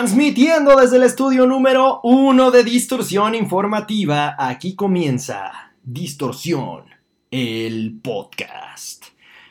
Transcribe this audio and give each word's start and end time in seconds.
Transmitiendo 0.00 0.76
desde 0.76 0.96
el 0.96 1.02
estudio 1.02 1.46
número 1.46 2.00
uno 2.04 2.50
de 2.50 2.64
Distorsión 2.64 3.34
Informativa, 3.34 4.34
aquí 4.38 4.74
comienza 4.74 5.74
Distorsión, 5.82 6.84
el 7.30 8.00
podcast. 8.02 9.04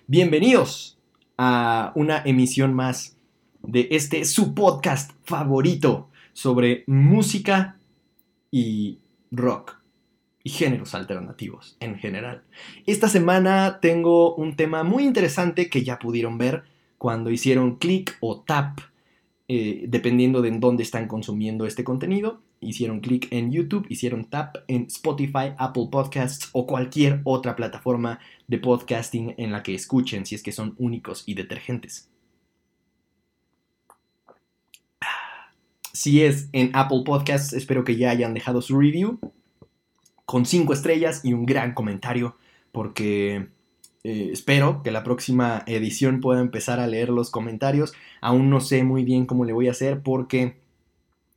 Bienvenidos 0.08 0.98
a 1.38 1.92
una 1.94 2.24
emisión 2.26 2.74
más 2.74 3.16
de 3.62 3.90
este 3.92 4.26
su 4.26 4.56
podcast 4.56 5.12
favorito 5.24 6.10
sobre 6.34 6.84
música 6.88 7.78
y 8.50 8.98
rock 9.30 9.78
y 10.44 10.50
géneros 10.50 10.96
alternativos 10.96 11.78
en 11.80 12.00
general. 12.00 12.42
Esta 12.88 13.08
semana 13.08 13.78
tengo 13.84 14.34
un 14.34 14.56
tema 14.56 14.82
muy 14.82 15.04
interesante 15.04 15.70
que 15.70 15.84
ya 15.84 16.00
pudieron 16.00 16.40
ver 16.40 16.64
cuando 16.98 17.30
hicieron 17.30 17.76
clic 17.76 18.18
o 18.20 18.40
tap 18.40 18.80
eh, 19.52 19.86
dependiendo 19.88 20.44
de 20.44 20.50
en 20.50 20.60
dónde 20.60 20.84
están 20.84 21.08
consumiendo 21.08 21.66
este 21.66 21.84
contenido. 21.84 22.40
Hicieron 22.62 23.00
clic 23.00 23.28
en 23.32 23.52
YouTube, 23.52 23.88
hicieron 23.90 24.26
tap 24.26 24.58
en 24.68 24.84
Spotify, 24.84 25.54
Apple 25.58 25.88
Podcasts 25.92 26.50
o 26.54 26.68
cualquier 26.68 27.22
otra 27.24 27.56
plataforma 27.56 28.20
de 28.48 28.60
podcasting 28.60 29.34
en 29.38 29.52
la 29.52 29.64
que 29.64 29.74
escuchen 29.74 30.28
si 30.28 30.36
es 30.36 30.44
que 30.44 30.52
son 30.52 30.76
únicos 30.78 31.24
y 31.26 31.34
detergentes. 31.34 32.12
Si 35.94 36.22
es 36.22 36.50
en 36.54 36.70
Apple 36.76 37.02
Podcasts, 37.04 37.52
espero 37.54 37.84
que 37.84 37.96
ya 37.96 38.12
hayan 38.12 38.36
dejado 38.36 38.62
su 38.62 38.80
review 38.80 39.20
con 40.26 40.46
5 40.46 40.74
estrellas 40.74 41.26
y 41.26 41.34
un 41.34 41.48
gran 41.48 41.74
comentario 41.74 42.38
porque 42.72 43.48
eh, 44.10 44.32
espero 44.34 44.82
que 44.82 44.90
la 44.90 45.04
próxima 45.04 45.62
edición 45.68 46.20
pueda 46.20 46.42
empezar 46.42 46.80
a 46.80 46.88
leer 46.88 47.10
los 47.10 47.30
comentarios. 47.30 47.94
Aún 48.22 48.50
no 48.50 48.60
sé 48.60 48.84
muy 48.84 49.04
bien 49.04 49.28
cómo 49.28 49.46
le 49.46 49.54
voy 49.54 49.68
a 49.68 49.72
hacer 49.72 50.02
porque 50.02 50.58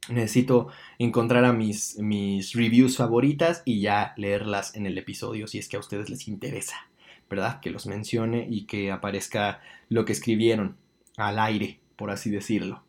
necesito 0.08 0.68
encontrar 0.98 1.44
a 1.44 1.52
mis, 1.52 1.98
mis 1.98 2.54
reviews 2.54 2.96
favoritas 2.96 3.60
y 3.66 3.82
ya 3.82 4.14
leerlas 4.16 4.74
en 4.74 4.86
el 4.86 4.96
episodio 4.96 5.46
si 5.48 5.58
es 5.58 5.68
que 5.68 5.76
a 5.76 5.80
ustedes 5.80 6.08
les 6.08 6.28
interesa, 6.28 6.88
¿verdad? 7.28 7.60
Que 7.60 7.70
los 7.70 7.86
mencione 7.86 8.46
y 8.48 8.64
que 8.64 8.90
aparezca 8.90 9.60
lo 9.90 10.06
que 10.06 10.12
escribieron 10.12 10.78
al 11.18 11.38
aire, 11.40 11.78
por 11.96 12.10
así 12.10 12.30
decirlo. 12.30 12.84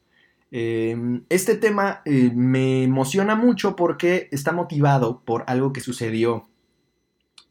Em, 0.50 1.26
este 1.28 1.56
tema 1.56 2.04
eh, 2.06 2.32
me 2.34 2.84
emociona 2.84 3.36
mucho 3.36 3.76
porque 3.76 4.30
está 4.32 4.54
motivado 4.54 5.24
por 5.26 5.44
algo 5.48 5.74
que 5.74 5.82
sucedió 5.82 6.48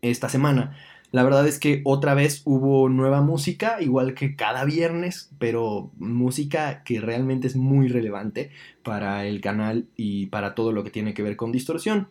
esta 0.00 0.30
semana. 0.30 0.74
La 1.12 1.22
verdad 1.22 1.46
es 1.46 1.58
que 1.58 1.82
otra 1.84 2.14
vez 2.14 2.40
hubo 2.46 2.88
nueva 2.88 3.20
música, 3.20 3.82
igual 3.82 4.14
que 4.14 4.34
cada 4.34 4.64
viernes, 4.64 5.30
pero 5.38 5.90
música 5.98 6.82
que 6.84 7.02
realmente 7.02 7.46
es 7.46 7.54
muy 7.54 7.88
relevante 7.88 8.50
para 8.82 9.26
el 9.26 9.42
canal 9.42 9.86
y 9.94 10.26
para 10.26 10.54
todo 10.54 10.72
lo 10.72 10.82
que 10.82 10.90
tiene 10.90 11.12
que 11.12 11.22
ver 11.22 11.36
con 11.36 11.52
distorsión. 11.52 12.08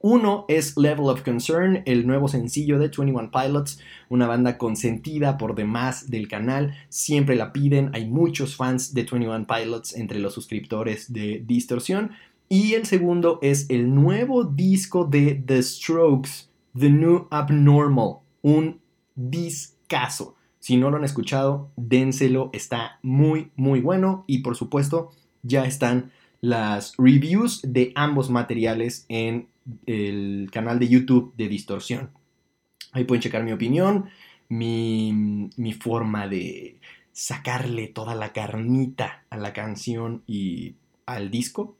Uno 0.00 0.44
es 0.48 0.76
Level 0.76 1.06
of 1.06 1.22
Concern, 1.22 1.82
el 1.86 2.04
nuevo 2.04 2.26
sencillo 2.26 2.80
de 2.80 2.88
21 2.88 3.30
Pilots, 3.30 3.78
una 4.08 4.26
banda 4.26 4.58
consentida 4.58 5.38
por 5.38 5.54
demás 5.54 6.10
del 6.10 6.26
canal, 6.26 6.74
siempre 6.88 7.36
la 7.36 7.52
piden, 7.52 7.90
hay 7.92 8.08
muchos 8.08 8.56
fans 8.56 8.92
de 8.92 9.04
21 9.04 9.46
Pilots 9.46 9.94
entre 9.94 10.18
los 10.18 10.34
suscriptores 10.34 11.12
de 11.12 11.44
Distorsión. 11.46 12.10
Y 12.48 12.74
el 12.74 12.86
segundo 12.86 13.38
es 13.40 13.70
el 13.70 13.94
nuevo 13.94 14.42
disco 14.42 15.04
de 15.04 15.40
The 15.46 15.62
Strokes, 15.62 16.49
The 16.78 16.90
New 16.90 17.28
Abnormal, 17.30 18.18
un 18.42 18.80
discazo. 19.14 20.36
Si 20.58 20.76
no 20.76 20.90
lo 20.90 20.98
han 20.98 21.04
escuchado, 21.04 21.72
dénselo, 21.76 22.50
está 22.52 22.98
muy, 23.02 23.50
muy 23.56 23.80
bueno. 23.80 24.24
Y 24.26 24.38
por 24.38 24.56
supuesto, 24.56 25.10
ya 25.42 25.64
están 25.64 26.12
las 26.40 26.94
reviews 26.96 27.60
de 27.62 27.92
ambos 27.94 28.30
materiales 28.30 29.06
en 29.08 29.48
el 29.86 30.48
canal 30.52 30.78
de 30.78 30.88
YouTube 30.88 31.34
de 31.36 31.48
Distorsión. 31.48 32.10
Ahí 32.92 33.04
pueden 33.04 33.22
checar 33.22 33.42
mi 33.42 33.52
opinión, 33.52 34.10
mi, 34.48 35.50
mi 35.56 35.72
forma 35.72 36.28
de 36.28 36.80
sacarle 37.12 37.88
toda 37.88 38.14
la 38.14 38.32
carnita 38.32 39.24
a 39.30 39.36
la 39.36 39.52
canción 39.52 40.22
y 40.26 40.76
al 41.06 41.30
disco, 41.30 41.76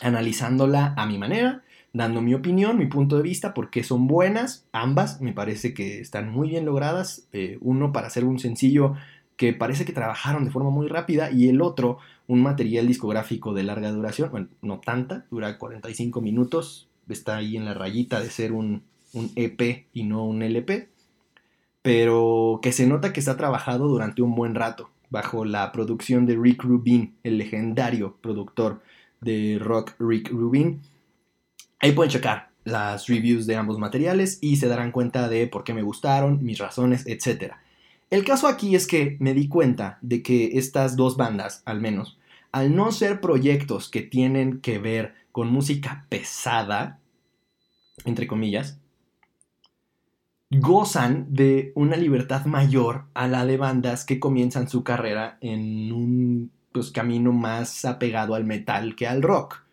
analizándola 0.00 0.94
a 0.96 1.06
mi 1.06 1.18
manera 1.18 1.64
dando 1.94 2.20
mi 2.20 2.34
opinión, 2.34 2.76
mi 2.76 2.86
punto 2.86 3.16
de 3.16 3.22
vista, 3.22 3.54
porque 3.54 3.84
son 3.84 4.08
buenas, 4.08 4.66
ambas, 4.72 5.20
me 5.20 5.32
parece 5.32 5.72
que 5.72 6.00
están 6.00 6.28
muy 6.28 6.48
bien 6.48 6.66
logradas, 6.66 7.28
eh, 7.32 7.56
uno 7.60 7.92
para 7.92 8.08
hacer 8.08 8.24
un 8.24 8.40
sencillo 8.40 8.94
que 9.36 9.52
parece 9.52 9.84
que 9.84 9.92
trabajaron 9.92 10.44
de 10.44 10.50
forma 10.50 10.70
muy 10.70 10.88
rápida 10.88 11.30
y 11.30 11.48
el 11.48 11.62
otro 11.62 11.98
un 12.26 12.42
material 12.42 12.88
discográfico 12.88 13.54
de 13.54 13.62
larga 13.62 13.92
duración, 13.92 14.30
bueno, 14.30 14.48
no 14.60 14.80
tanta, 14.80 15.24
dura 15.30 15.56
45 15.56 16.20
minutos, 16.20 16.88
está 17.08 17.36
ahí 17.36 17.56
en 17.56 17.64
la 17.64 17.74
rayita 17.74 18.20
de 18.20 18.30
ser 18.30 18.52
un, 18.52 18.82
un 19.12 19.30
EP 19.36 19.86
y 19.92 20.02
no 20.02 20.24
un 20.24 20.42
LP, 20.42 20.88
pero 21.80 22.58
que 22.60 22.72
se 22.72 22.88
nota 22.88 23.12
que 23.12 23.20
está 23.20 23.36
trabajado 23.36 23.86
durante 23.86 24.20
un 24.20 24.34
buen 24.34 24.56
rato, 24.56 24.90
bajo 25.10 25.44
la 25.44 25.70
producción 25.70 26.26
de 26.26 26.36
Rick 26.36 26.64
Rubin, 26.64 27.14
el 27.22 27.38
legendario 27.38 28.16
productor 28.20 28.82
de 29.20 29.60
rock 29.60 29.92
Rick 30.00 30.30
Rubin, 30.30 30.80
Ahí 31.84 31.92
pueden 31.92 32.10
checar 32.10 32.48
las 32.64 33.08
reviews 33.08 33.46
de 33.46 33.56
ambos 33.56 33.78
materiales 33.78 34.38
y 34.40 34.56
se 34.56 34.68
darán 34.68 34.90
cuenta 34.90 35.28
de 35.28 35.46
por 35.46 35.64
qué 35.64 35.74
me 35.74 35.82
gustaron, 35.82 36.42
mis 36.42 36.56
razones, 36.56 37.06
etc. 37.06 37.56
El 38.08 38.24
caso 38.24 38.48
aquí 38.48 38.74
es 38.74 38.86
que 38.86 39.18
me 39.20 39.34
di 39.34 39.48
cuenta 39.48 39.98
de 40.00 40.22
que 40.22 40.52
estas 40.54 40.96
dos 40.96 41.18
bandas, 41.18 41.62
al 41.66 41.82
menos, 41.82 42.16
al 42.52 42.74
no 42.74 42.90
ser 42.90 43.20
proyectos 43.20 43.90
que 43.90 44.00
tienen 44.00 44.62
que 44.62 44.78
ver 44.78 45.12
con 45.30 45.48
música 45.52 46.06
pesada, 46.08 47.00
entre 48.06 48.26
comillas, 48.26 48.78
gozan 50.48 51.26
de 51.34 51.70
una 51.74 51.98
libertad 51.98 52.46
mayor 52.46 53.04
a 53.12 53.28
la 53.28 53.44
de 53.44 53.58
bandas 53.58 54.06
que 54.06 54.18
comienzan 54.18 54.70
su 54.70 54.84
carrera 54.84 55.36
en 55.42 55.92
un 55.92 56.50
pues, 56.72 56.90
camino 56.90 57.32
más 57.32 57.84
apegado 57.84 58.34
al 58.34 58.44
metal 58.44 58.96
que 58.96 59.06
al 59.06 59.20
rock. 59.20 59.63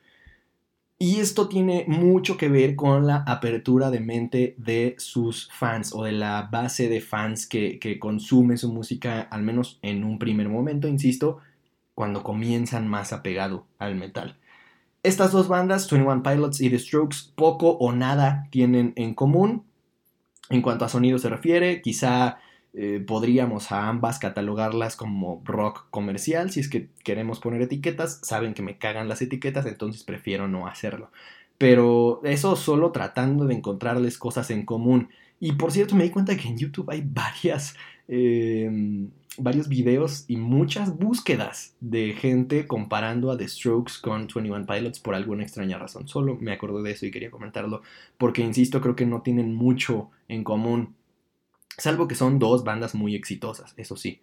Y 1.02 1.20
esto 1.20 1.50
tiene 1.50 1.84
mucho 1.88 2.38
que 2.38 2.48
ver 2.48 2.76
con 2.76 3.08
la 3.08 3.24
apertura 3.26 3.90
de 3.90 4.00
mente 4.00 4.54
de 4.60 4.94
sus 5.00 5.50
fans 5.52 5.96
o 5.96 6.04
de 6.04 6.12
la 6.12 6.44
base 6.52 6.90
de 6.90 7.02
fans 7.02 7.48
que, 7.48 7.98
consume 8.00 8.56
su 8.56 8.72
música, 8.72 9.22
al 9.22 9.42
menos 9.42 9.80
en 9.82 10.04
un 10.04 10.20
primer 10.20 10.48
momento, 10.48 10.88
insisto, 10.88 11.40
cuando 11.96 12.22
comienzan 12.22 12.88
más 12.88 13.14
apegado 13.14 13.66
al 13.80 13.96
metal. 13.96 14.38
Estas 15.02 15.32
dos 15.32 15.48
bandas, 15.48 15.90
21 15.90 16.22
Pilots 16.22 16.62
y 16.62 16.70
The 16.70 16.78
Strokes, 16.78 17.32
poco 17.34 17.72
o 17.72 17.92
nada 17.94 18.48
tienen 18.52 18.94
en 18.96 19.16
común. 19.16 19.64
En 20.52 20.62
cuanto 20.62 20.86
a 20.86 20.90
sonido 20.90 21.18
se 21.18 21.30
refiere, 21.30 21.82
quizá 21.82 22.38
eh, 22.74 23.04
podríamos 23.06 23.72
a 23.74 23.90
ambas 23.90 24.18
catalogarlas 24.18 24.96
como 24.96 25.42
rock 25.44 25.88
comercial. 25.90 26.52
Si 26.52 26.62
es 26.62 26.70
que 26.70 26.90
queremos 27.04 27.40
poner 27.40 27.62
etiquetas, 27.62 28.20
saben 28.24 28.54
que 28.54 28.62
me 28.62 28.78
cagan 28.78 29.10
las 29.10 29.22
etiquetas, 29.22 29.66
entonces 29.66 30.04
prefiero 30.04 30.48
no 30.48 30.68
hacerlo. 30.68 31.12
Pero 31.58 32.22
eso 32.24 32.56
solo 32.56 32.92
tratando 32.92 33.46
de 33.46 33.56
encontrarles 33.56 34.18
cosas 34.18 34.50
en 34.52 34.66
común. 34.66 35.10
Y 35.40 35.54
por 35.54 35.72
cierto, 35.72 35.96
me 35.96 36.06
di 36.06 36.12
cuenta 36.12 36.38
que 36.38 36.48
en 36.48 36.58
YouTube 36.58 36.90
hay 36.92 37.04
varias, 37.06 37.76
em, 38.08 39.10
varios 39.38 39.68
videos 39.68 40.26
y 40.28 40.38
muchas 40.38 40.98
búsquedas 40.98 41.76
de 41.82 42.14
gente 42.14 42.68
comparando 42.68 43.32
a 43.32 43.38
The 43.38 43.48
Strokes 43.48 43.94
con 44.02 44.28
21 44.28 44.66
Pilots 44.66 45.00
por 45.00 45.16
alguna 45.16 45.44
extraña 45.44 45.78
razón. 45.78 46.08
Solo 46.08 46.38
me 46.40 46.54
acordé 46.54 46.84
de 46.84 46.92
eso 46.92 47.06
y 47.06 47.12
quería 47.12 47.32
comentarlo 47.32 47.82
porque, 48.18 48.42
insisto, 48.42 48.82
creo 48.82 48.96
que 48.96 49.06
no 49.06 49.22
tienen 49.22 49.54
mucho 49.56 50.10
en 50.28 50.44
común 50.44 50.96
Salvo 51.78 52.08
que 52.08 52.16
son 52.16 52.40
dos 52.40 52.64
bandas 52.64 52.96
muy 52.96 53.16
exitosas, 53.16 53.74
eso 53.78 53.96
sí. 53.96 54.22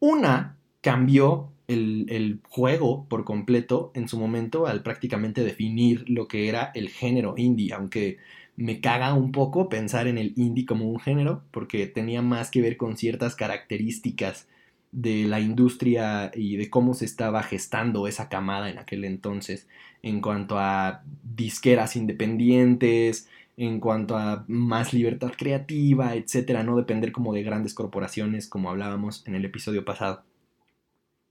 Una 0.00 0.56
cambió 0.80 1.50
el, 1.68 2.40
juego 2.48 3.06
por 3.08 3.24
completo 3.24 3.92
en 3.94 4.08
su 4.08 4.18
momento 4.18 4.66
al 4.66 4.82
prácticamente 4.82 5.44
definir 5.44 6.08
lo 6.08 6.28
que 6.28 6.48
era 6.48 6.70
el 6.74 6.88
género 6.88 7.34
indie, 7.36 7.72
aunque 7.72 8.18
me 8.56 8.80
caga 8.80 9.14
un 9.14 9.32
poco 9.32 9.68
pensar 9.68 10.06
en 10.08 10.18
el 10.18 10.32
indie 10.36 10.66
como 10.66 10.90
un 10.90 10.98
género, 10.98 11.42
porque 11.50 11.86
tenía 11.86 12.22
más 12.22 12.50
que 12.50 12.62
ver 12.62 12.76
con 12.76 12.96
ciertas 12.96 13.34
características 13.36 14.48
de 14.90 15.24
la 15.24 15.40
industria 15.40 16.30
y 16.34 16.56
de 16.56 16.70
cómo 16.70 16.94
se 16.94 17.04
estaba 17.04 17.42
gestando 17.42 18.08
esa 18.08 18.28
camada 18.28 18.70
en 18.70 18.78
aquel 18.78 19.04
entonces 19.04 19.66
en 20.02 20.20
cuanto 20.20 20.58
a 20.58 21.02
disqueras 21.22 21.96
independientes, 21.96 23.28
en 23.58 23.80
cuanto 23.80 24.16
a 24.16 24.44
más 24.46 24.94
libertad 24.94 25.32
creativa, 25.36 26.14
etcétera, 26.14 26.62
no 26.62 26.76
depender 26.76 27.10
como 27.10 27.34
de 27.34 27.42
grandes 27.42 27.74
corporaciones, 27.74 28.46
como 28.46 28.70
hablábamos 28.70 29.26
en 29.26 29.34
el 29.34 29.44
episodio 29.44 29.84
pasado. 29.84 30.22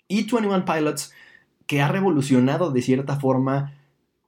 Y 0.10 0.24
21 0.30 0.66
Pilots, 0.66 1.14
que 1.68 1.82
ha 1.82 1.88
revolucionado 1.88 2.72
de 2.72 2.82
cierta 2.82 3.18
forma 3.18 3.74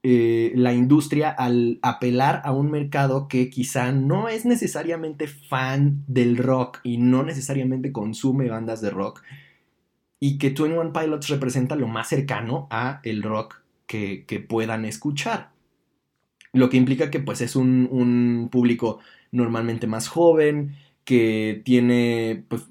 eh, 0.02 0.54
la 0.56 0.74
industria 0.74 1.30
al 1.30 1.78
apelar 1.82 2.42
a 2.46 2.54
un 2.54 2.72
mercado 2.72 3.28
que 3.28 3.50
quizá 3.50 3.92
no 3.92 4.30
es 4.30 4.46
necesariamente 4.46 5.28
fan 5.28 6.06
del 6.08 6.38
rock 6.38 6.80
y 6.84 7.00
no 7.00 7.24
necesariamente 7.24 7.92
consume 7.92 8.50
bandas 8.50 8.80
de 8.80 8.92
rock. 8.92 9.22
y 10.22 10.38
que 10.38 10.50
21 10.50 10.94
Pilots 10.94 11.28
representa 11.28 11.76
lo 11.76 11.88
más 11.88 12.08
cercano 12.08 12.68
a 12.70 13.02
el 13.04 13.24
rock 13.24 13.62
que, 13.88 14.46
puedan 14.48 14.86
escuchar. 14.86 15.52
Lo 16.54 16.70
que 16.70 16.78
implica 16.78 17.12
que 17.12 17.20
pues 17.20 17.42
es 17.42 17.56
un, 17.56 18.50
público 18.52 19.00
normalmente 19.32 19.88
más 19.88 20.08
joven, 20.08 20.76
que 21.04 21.62
tiene 21.64 22.44
pues, 22.48 22.64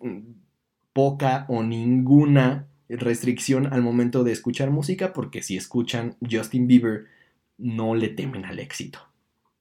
poca 0.93 1.47
o 1.49 1.63
ninguna 1.63 2.67
restricción 2.89 3.73
al 3.73 3.83
momento 3.83 4.25
de 4.25 4.33
escuchar 4.33 4.71
música, 4.71 5.13
porque 5.13 5.43
si 5.43 5.57
escuchan 5.57 6.17
Justin 6.29 6.67
Bieber, 6.67 7.07
no 7.59 7.95
le 7.95 8.09
temen 8.09 8.45
al 8.45 8.59
éxito. 8.59 9.01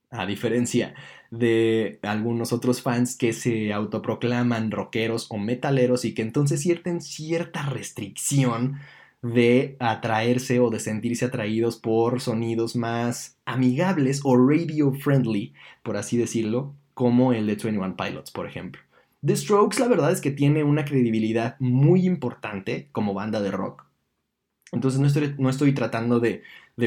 A 0.10 0.26
diferencia 0.26 0.96
de 1.32 2.00
algunos 2.04 2.54
otros 2.54 2.82
fans 2.82 3.18
que 3.18 3.34
se 3.34 3.74
autoproclaman 3.74 4.72
rockeros 4.72 5.28
o 5.30 5.38
metaleros 5.38 6.06
y 6.06 6.14
que 6.14 6.22
entonces 6.22 6.62
sienten 6.62 7.02
cierta 7.02 7.64
restricción 7.64 8.78
de 9.22 9.78
atraerse 9.80 10.60
o 10.60 10.70
de 10.70 10.80
sentirse 10.80 11.26
atraídos 11.26 11.78
por 11.78 12.22
sonidos 12.22 12.76
más 12.76 13.38
amigables 13.46 14.22
o 14.24 14.38
radio 14.38 14.94
friendly, 14.94 15.54
por 15.84 15.98
así 15.98 16.18
decirlo, 16.18 16.76
como 16.94 17.34
el 17.34 17.48
de 17.48 17.56
21 17.56 17.96
Pilots, 17.96 18.32
por 18.32 18.46
ejemplo. 18.46 18.82
The 19.26 19.36
Strokes 19.36 19.80
la 19.80 19.88
verdad 19.88 20.12
es 20.12 20.22
que 20.22 20.32
tiene 20.32 20.64
una 20.64 20.86
credibilidad 20.86 21.56
muy 21.60 22.06
importante 22.06 22.90
como 22.92 23.14
banda 23.14 23.42
de 23.42 23.52
rock. 23.52 23.86
Entonces 24.72 25.00
no 25.00 25.08
estoy, 25.08 25.34
no 25.38 25.50
estoy 25.50 25.74
tratando 25.74 26.20
de, 26.20 26.44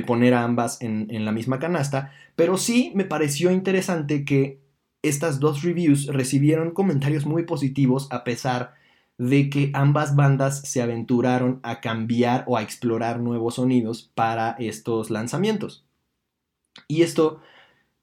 poner 0.07 0.35
a 0.35 0.45
ambas 0.45 0.81
en, 0.83 1.09
en 1.11 1.25
la 1.25 1.33
misma 1.33 1.59
canasta, 1.59 2.13
pero 2.37 2.57
sí 2.57 2.93
me 2.95 3.05
pareció 3.05 3.51
interesante 3.51 4.25
que 4.25 4.61
estas 5.03 5.41
dos 5.41 5.63
reviews 5.63 6.07
recibieron 6.07 6.71
comentarios 6.73 7.27
muy 7.27 7.45
positivos 7.45 8.07
a 8.11 8.23
pesar 8.23 8.75
de 9.21 9.51
que 9.51 9.71
ambas 9.75 10.17
bandas 10.17 10.63
se 10.63 10.81
aventuraron 10.81 11.61
a 11.63 11.83
cambiar 11.83 12.43
o 12.47 12.57
a 12.57 12.63
explorar 12.63 13.21
nuevos 13.21 13.57
sonidos 13.57 14.11
para 14.15 14.53
estos 14.59 15.11
lanzamientos. 15.11 15.85
Y 16.89 17.03
esto 17.03 17.43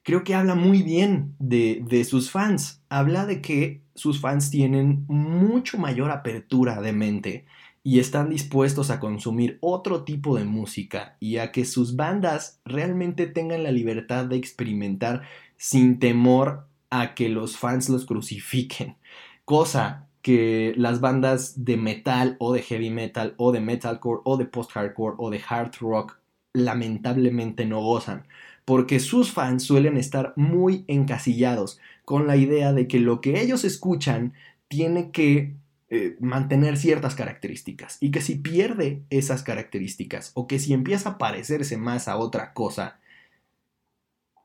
creo 0.04 0.24
que 0.24 0.36
habla 0.36 0.54
muy 0.54 0.84
bien 0.84 1.34
de, 1.40 1.84
de, 1.90 2.04
sus 2.04 2.30
fans. 2.30 2.84
Habla 2.88 3.26
de 3.26 3.42
que 3.42 3.82
sus 3.96 4.22
fans 4.22 4.52
tienen 4.52 5.06
mucho 5.08 5.80
mayor 5.80 6.12
apertura 6.12 6.82
de 6.82 6.94
mente 6.94 7.46
y 7.82 7.98
están 7.98 8.30
dispuestos 8.30 8.92
a 8.92 9.00
consumir 9.00 9.58
otro 9.60 10.04
tipo 10.04 10.38
de 10.38 10.46
música 10.46 11.18
y 11.20 11.38
a 11.38 11.52
que 11.52 11.66
sus 11.66 11.96
bandas 11.96 12.62
realmente 12.64 13.26
tengan 13.26 13.64
la 13.64 13.72
libertad 13.72 14.26
de 14.26 14.36
experimentar 14.36 15.24
sin 15.56 15.98
temor 15.98 16.68
a 16.92 17.16
que 17.16 17.28
los 17.28 17.58
fans 17.58 17.90
los 17.90 18.06
crucifiquen. 18.06 18.98
Cosa 19.46 20.07
que 20.28 20.74
las 20.76 21.00
bandas 21.00 21.64
de 21.64 21.78
metal 21.78 22.36
o 22.40 22.52
de 22.52 22.62
heavy 22.62 22.90
metal 22.90 23.34
o 23.38 23.54
de 23.54 23.62
metalcore 23.62 24.20
o 24.26 24.36
de 24.36 24.44
post-hardcore 24.44 25.16
o 25.20 25.30
de 25.30 25.42
hard 25.48 25.72
rock 25.80 26.20
lamentablemente 26.52 27.66
no 27.66 27.80
gozan 27.80 28.28
porque 28.66 29.00
sus 29.00 29.32
fans 29.32 29.64
suelen 29.64 29.96
estar 29.96 30.34
muy 30.36 30.84
encasillados 30.90 31.80
con 32.04 32.28
la 32.28 32.36
idea 32.36 32.74
de 32.74 32.90
que 32.90 33.00
lo 33.00 33.22
que 33.22 33.40
ellos 33.40 33.64
escuchan 33.64 34.34
tiene 34.68 35.12
que 35.12 35.56
eh, 35.90 36.18
mantener 36.20 36.76
ciertas 36.76 37.16
características 37.16 37.98
y 38.02 38.12
que 38.12 38.20
si 38.20 38.36
pierde 38.36 39.04
esas 39.10 39.44
características 39.44 40.32
o 40.34 40.46
que 40.46 40.60
si 40.60 40.74
empieza 40.74 41.12
a 41.12 41.18
parecerse 41.18 41.78
más 41.78 42.10
a 42.10 42.18
otra 42.18 42.52
cosa, 42.52 43.00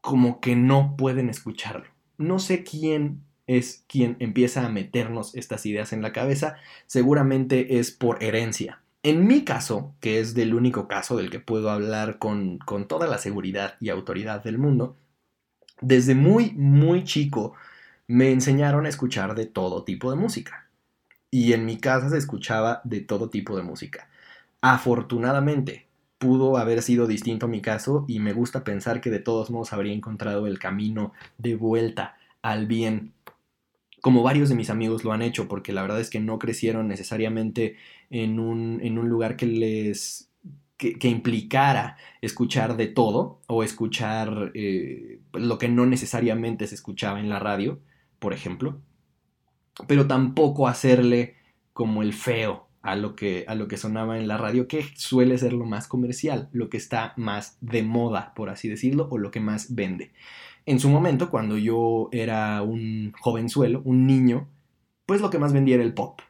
como 0.01 0.39
que 0.39 0.55
no 0.55 0.97
pueden 0.97 1.29
escucharlo. 1.29 1.91
No 2.19 2.39
sé 2.39 2.63
quién 2.63 3.25
es 3.47 3.85
quien 3.89 4.17
empieza 4.21 4.65
a 4.65 4.69
meternos 4.69 5.35
estas 5.35 5.67
ideas 5.67 5.93
en 5.93 6.03
la 6.03 6.13
cabeza, 6.13 6.57
seguramente 6.87 7.79
es 7.79 7.91
por 7.91 8.23
herencia. 8.23 8.81
En 9.03 9.27
mi 9.27 9.45
caso, 9.45 9.95
que 10.01 10.21
es 10.21 10.35
del 10.35 10.55
único 10.55 10.87
caso 10.87 11.17
del 11.17 11.31
que 11.31 11.41
puedo 11.41 11.71
hablar 11.71 12.19
con, 12.19 12.61
toda 12.89 13.09
la 13.09 13.19
seguridad 13.19 13.75
y 13.81 13.89
autoridad 13.89 14.45
del 14.45 14.59
mundo, 14.59 14.97
desde 15.81 16.15
muy, 16.15 16.53
muy 16.53 17.03
chico 17.05 17.55
me 18.07 18.31
enseñaron 18.31 18.87
a 18.87 18.89
escuchar 18.89 19.35
de 19.35 19.47
todo 19.47 19.85
tipo 19.85 20.11
de 20.11 20.17
música. 20.17 20.69
Y 21.31 21.53
en 21.53 21.65
mi 21.65 21.79
casa 21.79 22.11
se 22.11 22.19
escuchaba 22.19 22.81
de 22.85 23.01
todo 23.01 23.29
tipo 23.29 23.57
de 23.57 23.63
música. 23.63 24.09
Afortunadamente, 24.61 25.87
pudo 26.19 26.57
haber 26.57 26.83
sido 26.83 27.09
distinto 27.09 27.49
mi 27.49 27.61
caso 27.61 28.05
y 28.07 28.21
me 28.21 28.33
gusta 28.33 28.63
pensar 28.63 29.01
que 29.01 29.11
de 29.11 29.19
todos 29.19 29.51
modos 29.51 29.73
habría 29.73 29.95
encontrado 29.95 30.47
el 30.47 30.61
camino 30.61 31.13
de 31.39 31.57
vuelta 31.57 32.17
al 32.43 32.67
bien 32.67 33.13
como 34.03 34.23
varios 34.25 34.49
de 34.49 34.57
mis 34.57 34.69
amigos 34.69 35.05
lo 35.05 35.13
han 35.13 35.23
hecho, 35.23 35.49
porque 35.49 35.73
la 35.73 35.81
verdad 35.81 36.01
es 36.01 36.11
que 36.11 36.21
no 36.21 36.39
crecieron 36.39 36.89
necesariamente 36.89 37.77
en 38.11 38.41
un, 38.41 38.81
en 38.83 38.99
un 38.99 39.09
lugar 39.09 39.37
que 39.37 39.47
les 39.47 40.29
que, 40.77 41.09
implicara 41.09 41.97
escuchar 42.21 42.77
de 42.77 42.89
todo 42.89 43.41
o 43.47 43.63
escuchar 43.63 44.51
eh, 44.55 45.21
lo 45.33 45.57
que 45.57 45.69
no 45.69 45.87
necesariamente 45.87 46.67
se 46.67 46.75
escuchaba 46.75 47.21
en 47.21 47.29
la 47.29 47.39
radio, 47.39 47.79
por 48.19 48.33
ejemplo, 48.33 48.81
pero 49.87 50.09
tampoco 50.09 50.67
hacerle 50.67 51.37
como 51.73 52.03
el 52.03 52.13
feo 52.13 52.67
a 52.83 52.97
lo 52.97 53.15
que, 53.15 53.45
a 53.47 53.55
lo 53.55 53.69
que 53.69 53.77
sonaba 53.77 54.19
en 54.19 54.27
la 54.27 54.37
radio, 54.37 54.67
que 54.67 54.85
suele 54.97 55.39
ser 55.39 55.53
lo 55.53 55.65
más 55.65 55.87
comercial, 55.87 56.49
lo 56.51 56.69
que 56.69 56.77
está 56.77 57.15
más 57.17 57.57
de 57.61 57.85
moda, 57.85 58.33
por 58.35 58.51
así 58.51 58.69
decirlo, 58.69 59.07
o 59.13 59.19
lo 59.19 59.31
que 59.31 59.39
más 59.39 59.77
vende. 59.77 60.13
En 60.67 60.79
su 60.79 60.89
momento, 60.89 61.31
cuando 61.31 61.59
yo 61.59 62.09
era 62.13 62.63
un 62.63 63.13
jovenzuelo, 63.21 63.83
un 63.85 64.07
niño, 64.07 64.49
pues 65.07 65.21
lo 65.21 65.31
que 65.31 65.39
más 65.39 65.53
vendía 65.53 65.75
era 65.77 65.85
el 65.85 65.95
pop. 65.95 66.21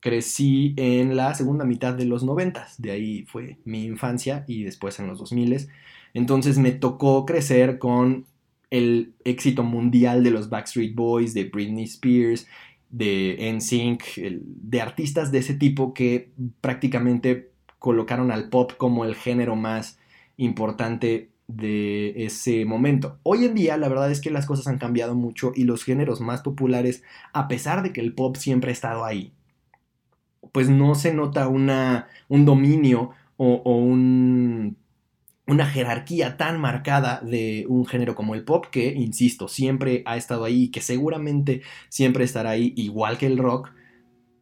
Crecí 0.00 0.74
en 0.76 1.16
la 1.16 1.34
segunda 1.34 1.64
mitad 1.64 1.94
de 1.94 2.04
los 2.04 2.22
noventas, 2.22 2.80
de 2.80 2.92
ahí 2.92 3.24
fue 3.26 3.58
mi 3.64 3.84
infancia 3.84 4.44
y 4.46 4.62
después 4.62 4.98
en 5.00 5.08
los 5.08 5.18
2000 5.18 5.68
Entonces 6.14 6.58
me 6.58 6.70
tocó 6.70 7.26
crecer 7.26 7.78
con 7.78 8.26
el 8.70 9.14
éxito 9.24 9.64
mundial 9.64 10.22
de 10.22 10.30
los 10.30 10.50
Backstreet 10.50 10.94
Boys, 10.94 11.34
de 11.34 11.44
Britney 11.44 11.84
Spears, 11.84 12.46
de 12.90 13.52
NSYNC, 13.54 14.02
de 14.42 14.80
artistas 14.80 15.32
de 15.32 15.38
ese 15.38 15.54
tipo 15.54 15.94
que 15.94 16.30
prácticamente 16.60 17.50
colocaron 17.78 18.30
al 18.30 18.48
pop 18.48 18.72
como 18.76 19.04
el 19.04 19.14
género 19.14 19.56
más 19.56 19.98
importante 20.36 21.30
de 21.48 22.24
ese 22.24 22.64
momento. 22.66 23.18
Hoy 23.24 23.46
en 23.46 23.54
día 23.54 23.76
la 23.76 23.88
verdad 23.88 24.12
es 24.12 24.20
que 24.20 24.30
las 24.30 24.46
cosas 24.46 24.68
han 24.68 24.78
cambiado 24.78 25.14
mucho 25.14 25.52
y 25.56 25.64
los 25.64 25.82
géneros 25.82 26.20
más 26.20 26.42
populares, 26.42 27.02
a 27.32 27.48
pesar 27.48 27.82
de 27.82 27.92
que 27.92 28.00
el 28.00 28.14
pop 28.14 28.36
siempre 28.36 28.70
ha 28.70 28.72
estado 28.72 29.04
ahí, 29.04 29.32
pues 30.52 30.68
no 30.68 30.94
se 30.94 31.12
nota 31.14 31.48
una, 31.48 32.08
un 32.28 32.44
dominio 32.44 33.10
o, 33.36 33.56
un, 33.78 34.76
una 35.46 35.66
jerarquía 35.66 36.36
tan 36.36 36.60
marcada 36.60 37.20
de 37.22 37.64
un 37.68 37.86
género 37.86 38.14
como 38.14 38.34
el 38.34 38.44
pop 38.44 38.66
que, 38.70 38.92
insisto, 38.92 39.48
siempre 39.48 40.02
ha 40.06 40.16
estado 40.16 40.44
ahí 40.44 40.64
y 40.64 40.70
que 40.70 40.82
seguramente 40.82 41.62
siempre 41.88 42.24
estará 42.24 42.50
ahí 42.50 42.74
igual 42.76 43.18
que 43.18 43.26
el 43.26 43.38
rock, 43.38 43.70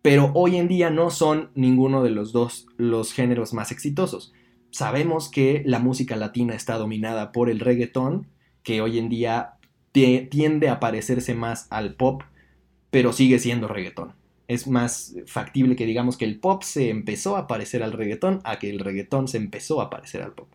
pero 0.02 0.32
hoy 0.34 0.56
en 0.56 0.68
día 0.68 0.90
no 0.90 1.10
son 1.10 1.50
ninguno 1.54 2.02
de 2.02 2.10
los 2.10 2.32
dos 2.32 2.66
los 2.76 3.12
géneros 3.12 3.52
más 3.52 3.70
exitosos 3.72 4.32
sabemos 4.70 5.30
que 5.30 5.62
la 5.64 5.78
música 5.78 6.16
latina 6.16 6.54
está 6.54 6.76
dominada 6.76 7.32
por 7.32 7.50
el 7.50 7.60
reggaetón, 7.60 8.26
que 8.62 8.80
hoy 8.80 8.98
en 8.98 9.08
día 9.08 9.54
tiende 9.92 10.68
a 10.68 10.80
parecerse 10.80 11.34
más 11.34 11.66
al 11.70 11.94
pop, 11.94 12.22
pero 12.90 13.12
sigue 13.12 13.38
siendo 13.38 13.68
reggaetón. 13.68 14.14
Es 14.48 14.66
más 14.66 15.16
factible 15.26 15.74
que 15.74 15.86
digamos 15.86 16.16
que 16.16 16.24
el 16.24 16.38
pop 16.38 16.62
se 16.62 16.90
empezó 16.90 17.36
a 17.36 17.46
parecer 17.46 17.82
al 17.82 17.92
reggaetón 17.92 18.40
a 18.44 18.58
que 18.58 18.70
el 18.70 18.78
reggaetón 18.78 19.26
se 19.28 19.38
empezó 19.38 19.80
a 19.80 19.90
parecer 19.90 20.22
al 20.22 20.32
pop. 20.32 20.48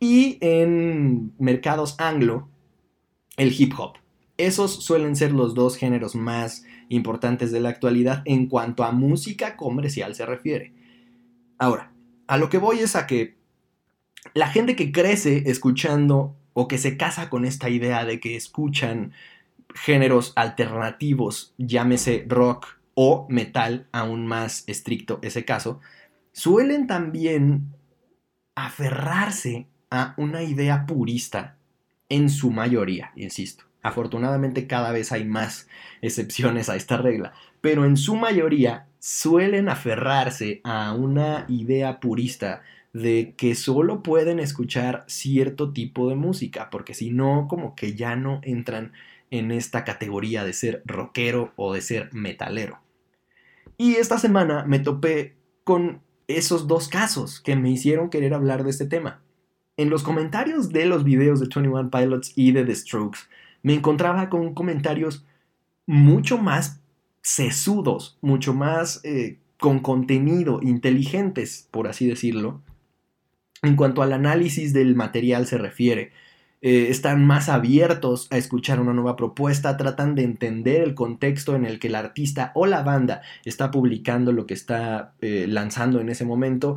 Y 0.00 0.38
en 0.40 1.32
mercados 1.38 1.94
anglo, 1.98 2.48
el 3.36 3.54
hip 3.56 3.74
hop. 3.78 3.98
Esos 4.38 4.82
suelen 4.82 5.14
ser 5.14 5.32
los 5.32 5.54
dos 5.54 5.76
géneros 5.76 6.16
más 6.16 6.64
importantes 6.88 7.52
de 7.52 7.60
la 7.60 7.68
actualidad 7.68 8.22
en 8.24 8.46
cuanto 8.46 8.82
a 8.82 8.90
música 8.90 9.56
comercial 9.56 10.14
se 10.14 10.26
refiere. 10.26 10.72
Ahora, 11.58 11.91
a 12.26 12.36
lo 12.36 12.48
que 12.48 12.58
voy 12.58 12.80
es 12.80 12.96
a 12.96 13.06
que 13.06 13.36
la 14.34 14.48
gente 14.48 14.76
que 14.76 14.92
crece 14.92 15.44
escuchando 15.46 16.36
o 16.54 16.68
que 16.68 16.78
se 16.78 16.96
casa 16.96 17.30
con 17.30 17.44
esta 17.44 17.68
idea 17.68 18.04
de 18.04 18.20
que 18.20 18.36
escuchan 18.36 19.12
géneros 19.74 20.32
alternativos, 20.36 21.54
llámese 21.58 22.24
rock 22.28 22.66
o 22.94 23.26
metal, 23.28 23.88
aún 23.92 24.26
más 24.26 24.64
estricto 24.66 25.18
ese 25.22 25.44
caso, 25.44 25.80
suelen 26.32 26.86
también 26.86 27.74
aferrarse 28.54 29.66
a 29.90 30.14
una 30.16 30.42
idea 30.42 30.86
purista 30.86 31.56
en 32.08 32.28
su 32.28 32.50
mayoría, 32.50 33.12
insisto. 33.16 33.64
Afortunadamente 33.82 34.66
cada 34.66 34.92
vez 34.92 35.10
hay 35.10 35.24
más 35.24 35.68
excepciones 36.02 36.68
a 36.68 36.76
esta 36.76 36.96
regla, 36.96 37.32
pero 37.60 37.84
en 37.84 37.96
su 37.96 38.14
mayoría 38.14 38.86
suelen 39.02 39.68
aferrarse 39.68 40.60
a 40.62 40.94
una 40.94 41.44
idea 41.48 41.98
purista 41.98 42.62
de 42.92 43.34
que 43.36 43.56
solo 43.56 44.00
pueden 44.00 44.38
escuchar 44.38 45.04
cierto 45.08 45.72
tipo 45.72 46.08
de 46.08 46.14
música, 46.14 46.70
porque 46.70 46.94
si 46.94 47.10
no, 47.10 47.48
como 47.48 47.74
que 47.74 47.96
ya 47.96 48.14
no 48.14 48.40
entran 48.44 48.92
en 49.32 49.50
esta 49.50 49.82
categoría 49.82 50.44
de 50.44 50.52
ser 50.52 50.82
rockero 50.84 51.52
o 51.56 51.74
de 51.74 51.80
ser 51.80 52.14
metalero. 52.14 52.78
Y 53.76 53.96
esta 53.96 54.18
semana 54.18 54.64
me 54.68 54.78
topé 54.78 55.34
con 55.64 56.00
esos 56.28 56.68
dos 56.68 56.86
casos 56.86 57.40
que 57.40 57.56
me 57.56 57.72
hicieron 57.72 58.08
querer 58.08 58.34
hablar 58.34 58.62
de 58.62 58.70
este 58.70 58.86
tema. 58.86 59.20
En 59.76 59.90
los 59.90 60.04
comentarios 60.04 60.68
de 60.68 60.86
los 60.86 61.02
videos 61.02 61.40
de 61.40 61.48
21 61.52 61.90
Pilots 61.90 62.34
y 62.36 62.52
de 62.52 62.64
The 62.64 62.74
Strokes, 62.76 63.20
me 63.64 63.74
encontraba 63.74 64.28
con 64.28 64.54
comentarios 64.54 65.26
mucho 65.86 66.38
más 66.38 66.81
sesudos, 67.22 68.18
mucho 68.20 68.52
más 68.52 69.00
eh, 69.04 69.38
con 69.58 69.78
contenido, 69.78 70.60
inteligentes, 70.62 71.68
por 71.70 71.86
así 71.88 72.06
decirlo, 72.06 72.60
en 73.62 73.76
cuanto 73.76 74.02
al 74.02 74.12
análisis 74.12 74.72
del 74.72 74.94
material 74.96 75.46
se 75.46 75.56
refiere. 75.56 76.12
Eh, 76.64 76.88
están 76.90 77.24
más 77.26 77.48
abiertos 77.48 78.28
a 78.30 78.36
escuchar 78.36 78.80
una 78.80 78.92
nueva 78.92 79.16
propuesta, 79.16 79.76
tratan 79.76 80.14
de 80.14 80.22
entender 80.22 80.82
el 80.82 80.94
contexto 80.94 81.56
en 81.56 81.64
el 81.64 81.80
que 81.80 81.88
el 81.88 81.96
artista 81.96 82.52
o 82.54 82.66
la 82.66 82.82
banda 82.82 83.22
está 83.44 83.72
publicando 83.72 84.30
lo 84.30 84.46
que 84.46 84.54
está 84.54 85.14
eh, 85.20 85.46
lanzando 85.48 86.00
en 86.00 86.08
ese 86.08 86.24
momento, 86.24 86.76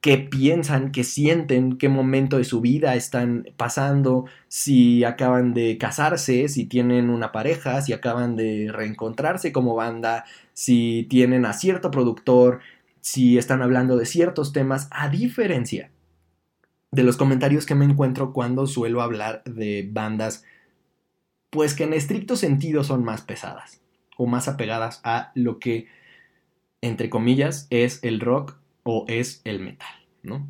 qué 0.00 0.18
piensan, 0.18 0.92
qué 0.92 1.02
sienten, 1.02 1.76
qué 1.76 1.88
momento 1.88 2.38
de 2.38 2.44
su 2.44 2.60
vida 2.60 2.94
están 2.94 3.48
pasando, 3.56 4.26
si 4.46 5.04
acaban 5.04 5.54
de 5.54 5.76
casarse, 5.78 6.48
si 6.48 6.66
tienen 6.66 7.10
una 7.10 7.32
pareja, 7.32 7.82
si 7.82 7.92
acaban 7.92 8.36
de 8.36 8.70
reencontrarse 8.72 9.52
como 9.52 9.74
banda, 9.74 10.24
si 10.52 11.06
tienen 11.10 11.44
a 11.46 11.52
cierto 11.52 11.90
productor, 11.90 12.60
si 13.00 13.38
están 13.38 13.62
hablando 13.62 13.96
de 13.96 14.06
ciertos 14.06 14.52
temas, 14.52 14.88
a 14.90 15.08
diferencia 15.08 15.90
de 16.90 17.02
los 17.02 17.16
comentarios 17.16 17.66
que 17.66 17.74
me 17.74 17.84
encuentro 17.84 18.32
cuando 18.32 18.66
suelo 18.66 19.02
hablar 19.02 19.42
de 19.44 19.88
bandas, 19.90 20.44
pues 21.50 21.74
que 21.74 21.84
en 21.84 21.92
estricto 21.92 22.36
sentido 22.36 22.84
son 22.84 23.04
más 23.04 23.22
pesadas 23.22 23.80
o 24.16 24.26
más 24.26 24.48
apegadas 24.48 25.00
a 25.04 25.32
lo 25.34 25.58
que, 25.58 25.86
entre 26.82 27.10
comillas, 27.10 27.66
es 27.70 27.98
el 28.02 28.20
rock 28.20 28.57
o 28.90 29.04
es 29.06 29.42
el 29.44 29.60
metal, 29.60 29.94
¿no? 30.22 30.48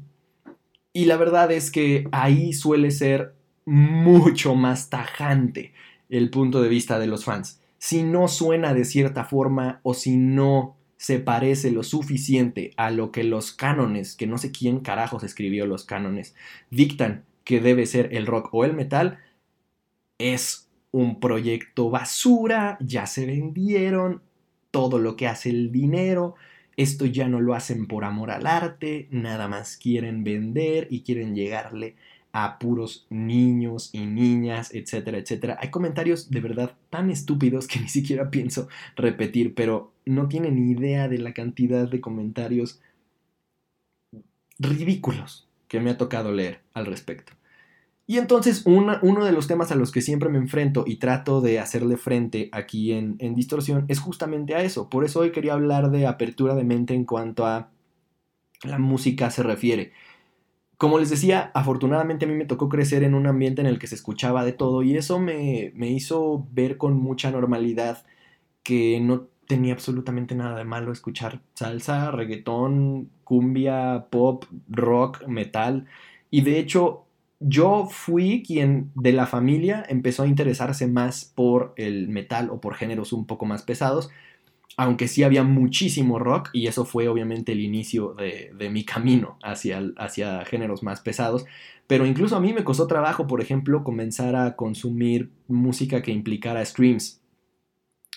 Y 0.93 1.07
la 1.07 1.17
verdad 1.17 1.51
es 1.51 1.73
que 1.73 2.07
ahí 2.13 2.53
suele 2.53 2.93
ser 2.93 3.35
mucho 3.65 4.55
más 4.55 4.91
tajante 4.91 5.75
el 6.09 6.31
punto 6.31 6.63
de 6.63 6.69
vista 6.69 7.01
de 7.01 7.09
los 7.09 7.25
fans. 7.25 7.61
Si 7.79 8.05
no 8.05 8.29
suena 8.29 8.75
de 8.75 8.85
cierta 8.85 9.25
forma 9.25 9.81
o 9.83 9.93
si 9.93 10.17
no 10.17 10.77
se 10.97 11.19
parece 11.19 11.73
lo 11.73 11.83
suficiente 11.83 12.71
a 12.77 12.93
lo 12.93 13.11
que 13.11 13.25
los 13.25 13.51
cánones, 13.51 14.15
que 14.15 14.29
no 14.29 14.39
sé 14.39 14.53
quién 14.53 14.79
carajos 14.79 15.25
escribió 15.25 15.67
los 15.67 15.85
cánones, 15.85 16.37
dictan 16.71 17.25
que 17.43 17.61
debe 17.61 17.87
ser 17.87 18.15
el 18.15 18.29
rock 18.29 18.51
o 18.55 18.65
el 18.65 18.73
metal, 18.73 19.19
es 20.19 20.71
un 20.93 21.19
proyecto 21.19 21.91
basura, 21.91 22.79
ya 22.81 23.07
se 23.07 23.27
vendieron, 23.27 24.23
todo 24.71 25.01
lo 25.01 25.17
que 25.17 25.27
hace 25.27 25.51
el 25.51 25.73
dinero, 25.73 26.37
esto 26.79 27.07
ya 27.07 27.27
no 27.27 27.41
lo 27.41 27.55
hacen 27.55 27.87
por 27.87 28.05
amor 28.05 28.31
al 28.31 28.47
arte, 28.47 29.09
nada 29.11 29.49
más 29.49 29.77
quieren 29.77 30.23
vender 30.23 30.87
y 30.91 31.03
quieren 31.03 31.35
llegarle 31.35 31.97
a 32.31 32.61
puros 32.61 33.05
niños 33.11 33.91
y 33.93 34.07
niñas, 34.07 34.73
etcétera, 34.73 35.19
etcétera. 35.19 35.59
Hay 35.61 35.71
comentarios 35.71 36.31
de 36.31 36.41
verdad 36.41 36.77
tan 36.89 37.11
estúpidos 37.11 37.67
que 37.67 37.81
ni 37.81 37.89
siquiera 37.89 38.31
pienso 38.31 38.69
repetir, 38.95 39.55
pero 39.55 39.93
no 40.07 40.29
tienen 40.29 40.57
idea 40.57 41.09
de 41.09 41.19
la 41.19 41.35
cantidad 41.35 41.89
de 41.89 42.01
comentarios 42.01 42.81
ridículos 44.61 45.49
que 45.67 45.81
me 45.81 45.91
ha 45.91 45.97
tocado 45.97 46.31
leer 46.31 46.61
al 46.75 46.87
respecto. 46.87 47.33
Y 48.09 48.17
entonces 48.17 48.65
uno 48.65 49.25
de 49.25 49.33
los 49.33 49.47
temas 49.47 49.71
a 49.71 49.77
los 49.77 49.93
que 49.93 50.01
siempre 50.01 50.31
me 50.31 50.39
enfrento 50.39 50.85
y 50.87 50.97
trato 50.97 51.43
de 51.43 51.61
hacerle 51.61 51.99
frente 51.99 52.49
aquí 52.53 52.93
en, 52.93 53.17
en 53.19 53.35
Distorsión 53.35 53.85
es 53.89 54.01
justamente 54.01 54.55
a 54.55 54.63
eso. 54.63 54.89
Por 54.89 55.05
eso 55.05 55.21
hoy 55.21 55.31
quería 55.31 55.53
hablar 55.53 55.91
de 55.91 56.07
apertura 56.07 56.55
de 56.55 56.65
mente 56.65 56.95
en 56.95 57.05
cuanto 57.05 57.45
a 57.45 57.69
la 58.63 58.79
música 58.79 59.31
se 59.31 59.43
refiere. 59.43 59.93
Como 60.79 60.99
les 60.99 61.11
decía, 61.11 61.51
afortunadamente 61.55 62.25
a 62.25 62.29
mí 62.29 62.35
me 62.35 62.45
tocó 62.45 62.69
crecer 62.69 63.03
en 63.03 63.15
un 63.15 63.27
ambiente 63.27 63.61
en 63.61 63.67
el 63.67 63.79
que 63.79 63.89
se 63.89 63.97
escuchaba 63.97 64.45
de 64.45 64.53
todo 64.53 64.83
y 64.83 64.97
eso 64.97 65.19
me, 65.19 65.73
hizo 65.77 66.47
ver 66.53 66.77
con 66.79 66.95
mucha 66.97 67.31
normalidad 67.31 68.07
que 68.63 69.01
no 69.01 69.27
tenía 69.49 69.75
absolutamente 69.75 70.35
nada 70.35 70.57
de 70.57 70.65
malo 70.65 70.93
escuchar 70.93 71.41
salsa, 71.55 72.11
reggaetón, 72.13 73.11
cumbia, 73.25 74.07
pop, 74.11 74.45
rock, 74.69 75.27
metal. 75.27 75.87
Y 76.31 76.43
de 76.43 76.61
hecho, 76.61 77.08
yo 77.41 77.89
fui 77.91 78.43
quien 78.43 78.91
de 78.95 79.13
la 79.13 79.27
familia 79.27 79.85
empezó 79.89 80.25
a 80.25 80.27
interesarse 80.27 80.87
más 80.87 81.25
por 81.25 81.73
el 81.77 82.09
metal 82.09 82.51
o 82.51 82.61
por 82.61 82.75
géneros 82.75 83.13
un 83.13 83.27
poco 83.27 83.47
más 83.47 83.63
pesados 83.63 84.11
aunque 84.79 85.09
sí 85.09 85.25
había 85.25 85.43
muchísimo 85.43 86.21
rock 86.21 86.51
y 86.53 86.69
eso 86.69 86.85
fue 86.85 87.09
obviamente 87.09 87.51
el 87.51 87.61
inicio 87.61 88.15
de, 88.15 88.71
mi 88.71 88.85
camino 88.85 89.37
hacia, 89.43 89.83
hacia 89.97 90.45
géneros 90.45 90.85
más 90.85 91.01
pesados. 91.01 91.47
Pero 91.89 92.07
incluso 92.07 92.37
a 92.37 92.41
mí 92.41 92.53
me 92.53 92.63
costó 92.63 92.87
trabajo, 92.87 93.27
por 93.27 93.41
ejemplo, 93.41 93.83
comenzar 93.83 94.37
a 94.37 94.55
consumir 94.55 95.33
música 95.49 96.01
que 96.01 96.13
implicara 96.13 96.65
streams. 96.65 97.21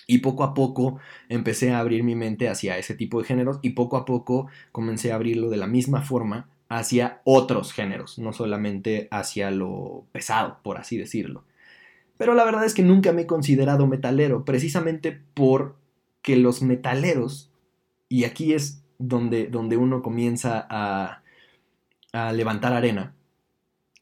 Y 0.06 0.18
poco 0.18 0.44
a 0.44 0.54
poco 0.54 1.00
empecé 1.28 1.72
a 1.72 1.80
abrir 1.80 2.04
mi 2.04 2.14
mente 2.14 2.48
hacia 2.48 2.78
ese 2.78 2.94
tipo 2.94 3.20
de 3.20 3.26
géneros 3.26 3.58
y 3.62 3.70
poco 3.70 3.96
a 3.96 4.04
poco 4.04 4.46
comencé 4.70 5.10
a 5.10 5.16
abrirlo 5.16 5.50
de 5.50 5.56
la 5.56 5.66
misma 5.66 6.02
forma 6.02 6.48
hacia 6.78 7.20
otros 7.24 7.72
géneros, 7.72 8.18
no 8.18 8.32
solamente 8.32 9.06
hacia 9.10 9.50
lo 9.50 10.06
pesado, 10.10 10.58
por 10.62 10.78
así 10.78 10.96
decirlo. 10.96 11.44
Pero 12.16 12.34
la 12.34 12.44
verdad 12.44 12.64
es 12.64 12.72
que 12.72 12.82
nunca 12.82 13.12
me 13.12 13.22
he 13.22 13.26
considerado 13.26 13.86
metalero, 13.86 14.44
precisamente 14.44 15.20
por 15.34 15.76
que 16.22 16.36
los 16.36 16.62
metaleros, 16.62 17.50
y 18.08 18.24
aquí 18.24 18.54
es 18.54 18.82
donde, 18.98 19.48
donde 19.48 19.76
uno 19.76 20.02
comienza 20.02 20.66
a, 20.70 21.22
a 22.12 22.32
levantar 22.32 22.72
arena, 22.72 23.14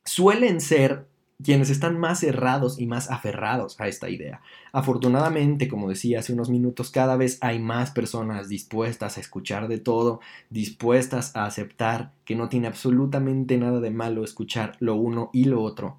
suelen 0.04 0.60
ser 0.60 1.06
quienes 1.42 1.70
están 1.70 1.98
más 1.98 2.20
cerrados 2.20 2.78
y 2.78 2.86
más 2.86 3.10
aferrados 3.10 3.80
a 3.80 3.88
esta 3.88 4.08
idea. 4.08 4.42
Afortunadamente, 4.72 5.68
como 5.68 5.88
decía 5.88 6.20
hace 6.20 6.32
unos 6.32 6.50
minutos, 6.50 6.90
cada 6.90 7.16
vez 7.16 7.38
hay 7.40 7.58
más 7.58 7.90
personas 7.90 8.48
dispuestas 8.48 9.16
a 9.16 9.20
escuchar 9.20 9.68
de 9.68 9.78
todo, 9.78 10.20
dispuestas 10.50 11.34
a 11.36 11.46
aceptar 11.46 12.12
que 12.24 12.36
no 12.36 12.48
tiene 12.48 12.68
absolutamente 12.68 13.56
nada 13.58 13.80
de 13.80 13.90
malo 13.90 14.24
escuchar 14.24 14.76
lo 14.80 14.94
uno 14.94 15.30
y 15.32 15.44
lo 15.44 15.62
otro. 15.62 15.98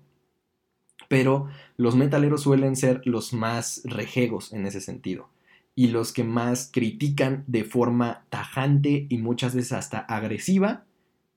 Pero 1.08 1.48
los 1.78 1.96
metaleros 1.96 2.42
suelen 2.42 2.76
ser 2.76 3.02
los 3.06 3.34
más 3.34 3.82
rejegos 3.84 4.54
en 4.54 4.66
ese 4.66 4.80
sentido 4.80 5.30
y 5.76 5.88
los 5.88 6.14
que 6.14 6.24
más 6.24 6.70
critican 6.72 7.44
de 7.48 7.64
forma 7.64 8.26
tajante 8.30 9.08
y 9.10 9.18
muchas 9.18 9.56
veces 9.56 9.74
hasta 9.74 10.00
agresiva 10.00 10.86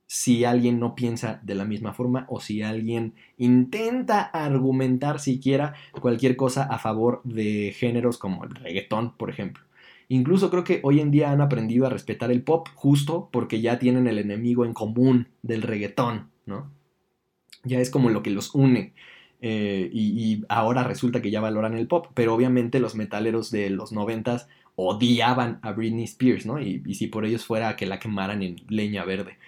si 0.06 0.44
alguien 0.44 0.78
no 0.78 0.94
piensa 0.94 1.40
de 1.42 1.54
la 1.54 1.64
misma 1.64 1.92
forma 1.92 2.26
o 2.28 2.40
si 2.40 2.62
alguien 2.62 3.14
intenta 3.38 4.22
argumentar 4.22 5.18
siquiera 5.18 5.74
cualquier 6.00 6.36
cosa 6.36 6.64
a 6.64 6.78
favor 6.78 7.20
de 7.24 7.74
géneros 7.76 8.18
como 8.18 8.44
el 8.44 8.54
reggaetón, 8.54 9.16
por 9.16 9.30
ejemplo. 9.30 9.64
Incluso 10.08 10.50
creo 10.50 10.64
que 10.64 10.80
hoy 10.82 11.00
en 11.00 11.10
día 11.10 11.30
han 11.30 11.40
aprendido 11.40 11.86
a 11.86 11.90
respetar 11.90 12.30
el 12.30 12.42
pop 12.42 12.68
justo 12.74 13.28
porque 13.32 13.60
ya 13.60 13.78
tienen 13.78 14.06
el 14.06 14.18
enemigo 14.18 14.64
en 14.64 14.74
común 14.74 15.28
del 15.42 15.62
reggaetón, 15.62 16.30
¿no? 16.44 16.70
Ya 17.64 17.80
es 17.80 17.88
como 17.88 18.10
lo 18.10 18.22
que 18.22 18.30
los 18.30 18.54
une. 18.54 18.92
Eh, 19.40 19.90
y, 19.92 20.44
ahora 20.48 20.84
resulta 20.84 21.20
que 21.20 21.30
ya 21.30 21.40
valoran 21.40 21.76
el 21.76 21.86
pop, 21.86 22.08
pero 22.14 22.34
obviamente 22.34 22.80
los 22.80 22.94
metaleros 22.94 23.50
de 23.50 23.70
los 23.70 23.92
noventas 23.92 24.48
odiaban 24.76 25.58
a 25.62 25.72
Britney 25.72 26.04
Spears, 26.04 26.46
¿no? 26.46 26.60
Y, 26.60 26.82
y 26.86 26.94
si 26.94 27.06
por 27.06 27.24
ellos 27.24 27.44
fuera 27.44 27.76
que 27.76 27.86
la 27.86 27.98
quemaran 27.98 28.42
en 28.42 28.56
leña 28.68 29.04
verde. 29.04 29.38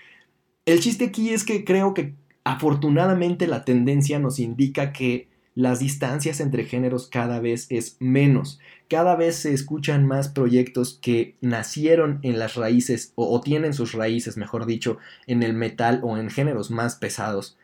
El 0.66 0.80
chiste 0.80 1.04
aquí 1.06 1.30
es 1.30 1.44
que 1.44 1.64
creo 1.64 1.94
que 1.94 2.14
afortunadamente 2.42 3.46
la 3.46 3.64
tendencia 3.64 4.18
nos 4.18 4.40
indica 4.40 4.92
que 4.92 5.28
las 5.54 5.78
distancias 5.78 6.40
entre 6.40 6.64
géneros 6.64 7.06
cada 7.06 7.38
vez 7.38 7.68
es 7.70 7.96
menos. 8.00 8.58
Cada 8.90 9.14
vez 9.14 9.36
se 9.36 9.54
escuchan 9.54 10.06
más 10.06 10.28
proyectos 10.28 10.98
que 11.00 11.36
nacieron 11.40 12.18
en 12.22 12.40
las 12.40 12.56
raíces 12.56 13.12
o, 13.14 13.40
tienen 13.40 13.74
sus 13.74 13.92
raíces, 13.92 14.36
mejor 14.36 14.66
dicho, 14.66 14.98
en 15.28 15.44
el 15.44 15.54
metal 15.54 16.00
o 16.02 16.18
en 16.18 16.30
géneros 16.30 16.70
más 16.70 16.96
pesados 16.96 17.56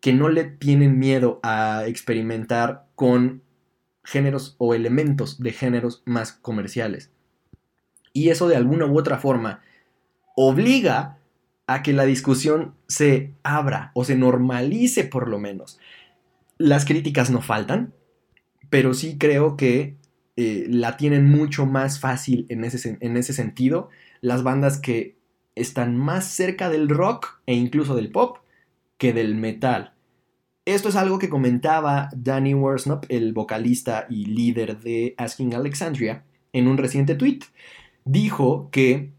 que 0.00 0.12
no 0.12 0.28
le 0.28 0.44
tienen 0.44 0.98
miedo 0.98 1.40
a 1.42 1.84
experimentar 1.86 2.86
con 2.94 3.42
géneros 4.04 4.54
o 4.58 4.74
elementos 4.74 5.40
de 5.40 5.52
géneros 5.52 6.02
más 6.04 6.32
comerciales. 6.32 7.10
Y 8.12 8.28
eso 8.28 8.48
de 8.48 8.56
alguna 8.56 8.86
u 8.86 8.98
otra 8.98 9.18
forma 9.18 9.62
obliga 10.36 11.19
a 11.70 11.84
que 11.84 11.92
la 11.92 12.04
discusión 12.04 12.74
se 12.88 13.32
abra 13.44 13.92
o 13.94 14.02
se 14.02 14.16
normalice 14.16 15.04
por 15.04 15.28
lo 15.28 15.38
menos. 15.38 15.78
Las 16.58 16.84
críticas 16.84 17.30
no 17.30 17.42
faltan, 17.42 17.94
pero 18.70 18.92
sí 18.92 19.18
creo 19.18 19.56
que 19.56 19.94
eh, 20.36 20.66
la 20.68 20.96
tienen 20.96 21.30
mucho 21.30 21.66
más 21.66 22.00
fácil 22.00 22.44
en 22.48 22.64
ese, 22.64 22.98
en 23.00 23.16
ese 23.16 23.32
sentido 23.32 23.88
las 24.20 24.42
bandas 24.42 24.80
que 24.80 25.14
están 25.54 25.96
más 25.96 26.24
cerca 26.24 26.70
del 26.70 26.88
rock 26.88 27.40
e 27.46 27.54
incluso 27.54 27.94
del 27.94 28.10
pop 28.10 28.38
que 28.98 29.12
del 29.12 29.36
metal. 29.36 29.92
Esto 30.64 30.88
es 30.88 30.96
algo 30.96 31.20
que 31.20 31.28
comentaba 31.28 32.08
Danny 32.16 32.52
Worsnop, 32.52 33.04
el 33.08 33.32
vocalista 33.32 34.06
y 34.10 34.24
líder 34.24 34.80
de 34.80 35.14
Asking 35.18 35.54
Alexandria, 35.54 36.24
en 36.52 36.66
un 36.66 36.78
reciente 36.78 37.14
tweet. 37.14 37.40
Dijo 38.04 38.70
que 38.72 39.12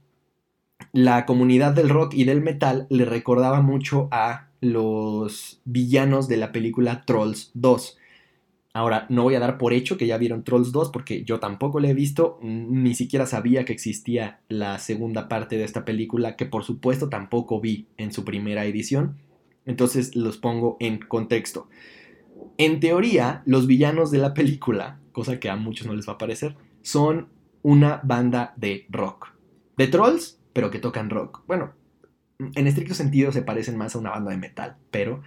la 0.93 1.25
comunidad 1.25 1.73
del 1.73 1.89
rock 1.89 2.13
y 2.13 2.25
del 2.25 2.41
metal 2.41 2.87
le 2.89 3.05
recordaba 3.05 3.61
mucho 3.61 4.07
a 4.11 4.49
los 4.59 5.61
villanos 5.65 6.27
de 6.27 6.37
la 6.37 6.51
película 6.51 7.03
Trolls 7.05 7.51
2. 7.53 7.97
Ahora, 8.73 9.05
no 9.09 9.23
voy 9.23 9.35
a 9.35 9.39
dar 9.39 9.57
por 9.57 9.73
hecho 9.73 9.97
que 9.97 10.07
ya 10.07 10.17
vieron 10.17 10.43
Trolls 10.43 10.71
2 10.71 10.91
porque 10.91 11.23
yo 11.23 11.39
tampoco 11.39 11.79
la 11.79 11.89
he 11.89 11.93
visto, 11.93 12.39
ni 12.41 12.95
siquiera 12.95 13.25
sabía 13.25 13.65
que 13.65 13.73
existía 13.73 14.39
la 14.47 14.79
segunda 14.79 15.27
parte 15.27 15.57
de 15.57 15.65
esta 15.65 15.83
película, 15.83 16.37
que 16.37 16.45
por 16.45 16.63
supuesto 16.63 17.09
tampoco 17.09 17.59
vi 17.59 17.87
en 17.97 18.13
su 18.13 18.23
primera 18.23 18.65
edición. 18.65 19.17
Entonces 19.65 20.15
los 20.15 20.37
pongo 20.37 20.77
en 20.79 20.99
contexto. 20.99 21.67
En 22.57 22.79
teoría, 22.79 23.43
los 23.45 23.67
villanos 23.67 24.09
de 24.09 24.19
la 24.19 24.33
película, 24.33 24.99
cosa 25.11 25.39
que 25.39 25.49
a 25.49 25.57
muchos 25.57 25.85
no 25.85 25.93
les 25.93 26.07
va 26.07 26.13
a 26.13 26.17
parecer, 26.17 26.55
son 26.81 27.27
una 27.61 27.99
banda 28.03 28.53
de 28.55 28.85
rock. 28.89 29.33
De 29.77 29.87
trolls, 29.87 30.40
pero 30.53 30.71
que 30.71 30.79
tocan 30.79 31.09
rock. 31.09 31.43
Bueno, 31.47 31.73
en 32.55 32.67
estricto 32.67 32.93
sentido 32.93 33.31
se 33.31 33.41
parecen 33.41 33.77
más 33.77 33.95
a 33.95 33.99
una 33.99 34.11
banda 34.11 34.31
de 34.31 34.37
metal, 34.37 34.77
pero 34.89 35.21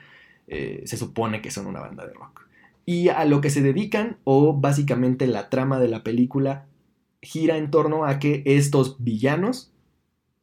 eh, 0.47 0.83
se 0.87 0.97
supone 0.97 1.41
que 1.41 1.51
son 1.51 1.67
una 1.67 1.81
banda 1.81 2.07
de 2.07 2.13
rock. 2.13 2.47
Y 2.87 3.09
a 3.09 3.25
lo 3.25 3.41
que 3.41 3.51
se 3.51 3.63
dedican, 3.63 4.19
o 4.25 4.55
básicamente 4.55 5.27
la 5.27 5.49
trama 5.49 5.79
de 5.79 5.89
la 5.89 6.03
película, 6.03 6.67
gira 7.23 7.57
en 7.57 7.71
torno 7.71 8.05
a 8.05 8.19
que 8.19 8.43
estos 8.45 9.03
villanos 9.03 9.73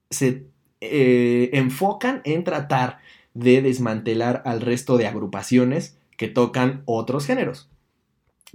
se 0.09 0.45
eh, 0.81 1.51
enfocan 1.53 2.21
en 2.23 2.43
tratar 2.43 2.99
de 3.33 3.61
desmantelar 3.61 4.41
al 4.45 4.61
resto 4.61 4.97
de 4.97 5.07
agrupaciones 5.07 5.97
que 6.17 6.27
tocan 6.27 6.81
otros 6.85 7.25
géneros. 7.25 7.69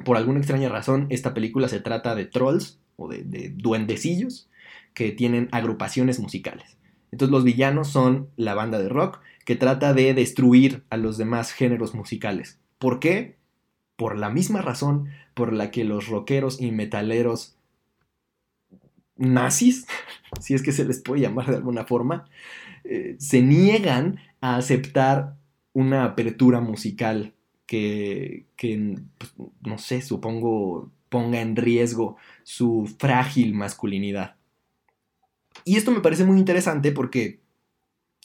Por 0.04 0.16
alguna 0.16 0.38
extraña 0.38 0.68
razón, 0.68 1.06
esta 1.08 1.32
película 1.32 1.68
se 1.68 1.80
trata 1.80 2.14
de 2.14 2.26
trolls 2.26 2.80
o 2.96 3.08
de, 3.08 3.22
de 3.22 3.50
duendecillos 3.50 4.48
que 4.96 5.12
tienen 5.12 5.48
agrupaciones 5.52 6.18
musicales. 6.18 6.76
Entonces 7.12 7.30
los 7.30 7.44
villanos 7.44 7.86
son 7.86 8.30
la 8.34 8.54
banda 8.54 8.80
de 8.80 8.88
rock 8.88 9.20
que 9.44 9.54
trata 9.54 9.94
de 9.94 10.12
destruir 10.12 10.82
a 10.90 10.96
los 10.96 11.18
demás 11.18 11.52
géneros 11.52 11.94
musicales. 11.94 12.58
¿Por 12.80 12.98
qué? 12.98 13.36
por 13.96 14.18
la 14.18 14.30
misma 14.30 14.62
razón 14.62 15.08
por 15.34 15.52
la 15.52 15.70
que 15.70 15.84
los 15.84 16.08
rockeros 16.08 16.60
y 16.60 16.70
metaleros 16.70 17.56
nazis, 19.16 19.86
si 20.40 20.54
es 20.54 20.62
que 20.62 20.72
se 20.72 20.84
les 20.84 21.00
puede 21.00 21.22
llamar 21.22 21.50
de 21.50 21.56
alguna 21.56 21.84
forma, 21.84 22.28
eh, 22.84 23.16
se 23.18 23.42
niegan 23.42 24.20
a 24.40 24.56
aceptar 24.56 25.36
una 25.72 26.04
apertura 26.04 26.60
musical 26.60 27.34
que, 27.66 28.46
pues, 29.18 29.34
no 29.62 29.78
sé, 29.78 30.00
supongo 30.00 30.92
ponga 31.08 31.40
en 31.40 31.56
riesgo 31.56 32.16
su 32.44 32.94
frágil 32.98 33.54
masculinidad. 33.54 34.36
Y 35.64 35.76
esto 35.76 35.90
me 35.90 36.00
parece 36.00 36.24
muy 36.24 36.38
interesante 36.38 36.92
porque, 36.92 37.40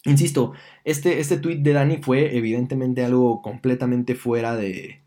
insisto, 0.06 0.54
este, 0.84 1.20
este 1.20 1.38
tweet 1.38 1.58
de 1.58 1.74
Dani 1.74 1.98
fue 1.98 2.38
evidentemente 2.38 3.04
algo 3.04 3.42
completamente 3.42 4.16
fuera 4.16 4.56
de, 4.56 5.02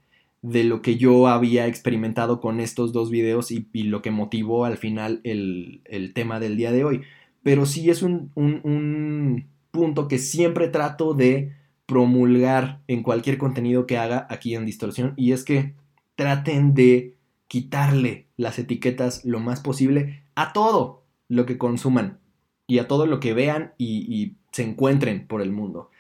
de 0.45 0.63
lo 0.63 0.83
que 0.83 0.97
yo 0.97 1.27
había 1.29 1.67
experimentado 1.67 2.39
con 2.43 2.61
estos 2.61 2.93
dos 2.93 3.11
videos 3.11 3.51
y, 3.51 3.67
lo 3.85 4.03
que 4.03 4.11
motivó 4.11 4.67
al 4.67 4.77
final 4.77 5.23
el, 5.25 5.81
tema 6.15 6.39
del 6.39 6.59
día 6.59 6.71
de 6.71 6.85
hoy. 6.85 7.01
Pero 7.43 7.65
sí 7.65 7.89
es 7.89 8.03
un, 8.03 8.31
un, 8.35 9.47
punto 9.71 10.07
que 10.07 10.19
siempre 10.19 10.69
trato 10.69 11.15
de 11.15 11.53
promulgar 11.87 12.83
en 12.89 13.03
cualquier 13.03 13.39
contenido 13.39 13.87
que 13.87 13.97
haga 13.97 14.27
aquí 14.29 14.55
en 14.55 14.67
Distorsión 14.67 15.15
y 15.17 15.33
es 15.33 15.45
que 15.45 15.73
traten 16.15 16.75
de 16.75 17.15
quitarle 17.49 18.27
las 18.37 18.59
etiquetas 18.59 19.25
lo 19.25 19.41
más 19.41 19.61
posible 19.61 20.25
a 20.35 20.53
todo 20.53 21.04
lo 21.29 21.47
que 21.47 21.59
consuman 21.59 22.21
y 22.67 22.79
a 22.79 22.89
todo 22.89 23.07
lo 23.07 23.21
que 23.21 23.35
vean 23.35 23.75
y, 23.79 24.37
se 24.53 24.63
encuentren 24.63 25.27
por 25.27 25.43
el 25.43 25.51
mundo. 25.51 25.91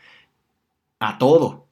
A 1.00 1.18
todo, 1.18 1.66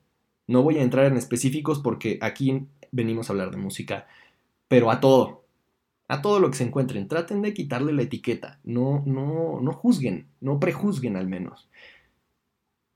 no 0.49 0.63
voy 0.65 0.79
a 0.79 0.83
entrar 0.83 1.07
en 1.07 1.17
específicos 1.17 1.79
porque 1.79 2.19
aquí 2.21 2.67
venimos 2.91 3.29
a 3.29 3.35
hablar 3.35 3.53
de 3.53 3.57
música, 3.57 4.09
pero 4.67 4.91
a 4.91 4.99
todo, 4.99 5.45
a 6.09 6.23
todo 6.23 6.41
lo 6.41 6.51
que 6.51 6.57
se 6.57 6.65
encuentren, 6.65 7.07
traten 7.07 7.41
de 7.41 7.55
quitarle 7.55 7.93
la 7.93 8.03
etiqueta, 8.03 8.59
no, 8.65 9.05
no, 9.07 9.61
no 9.61 9.73
juzguen, 9.73 10.27
no 10.41 10.59
prejuzguen 10.59 11.17
al 11.17 11.29
menos. 11.29 11.69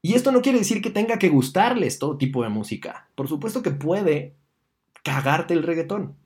Y 0.02 0.14
esto 0.14 0.32
no 0.32 0.42
quiere 0.42 0.58
decir 0.58 0.82
que 0.82 0.90
tenga 0.90 1.18
que 1.18 1.28
gustarles 1.28 2.00
todo 2.00 2.18
tipo 2.18 2.42
de 2.42 2.48
música. 2.48 3.08
Por 3.14 3.28
supuesto 3.28 3.62
que 3.62 3.70
puede 3.70 4.34
cagarte 5.02 5.54
el 5.54 5.62
reggaetón. 5.62 6.16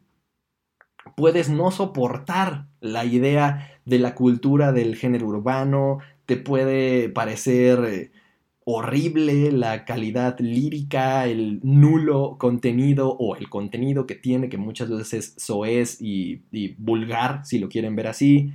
Puedes 1.21 1.51
no 1.51 1.71
soportar 1.71 2.65
la 2.81 3.05
idea 3.05 3.79
de 3.85 3.99
la 3.99 4.15
cultura 4.15 4.73
del 4.73 4.97
género 4.97 5.27
urbano, 5.27 5.99
te 6.25 6.39
puede 6.39 7.11
parecer 7.11 7.85
eh, 7.85 8.11
horrible 8.65 9.53
la 9.53 9.85
calidad 9.85 10.41
lírica, 10.41 11.27
el 11.27 11.61
nulo 11.63 12.37
contenido 12.39 13.11
o 13.11 13.37
el 13.37 13.51
contenido 13.51 14.07
que 14.07 14.15
tiene, 14.15 14.49
que 14.49 14.57
muchas 14.57 14.89
veces 14.89 15.13
es 15.13 15.45
soez 15.45 16.01
y, 16.01 16.41
y, 16.53 16.69
vulgar, 16.79 17.45
si 17.45 17.59
lo 17.59 17.69
quieren 17.69 17.97
ver 17.97 18.07
así. 18.07 18.55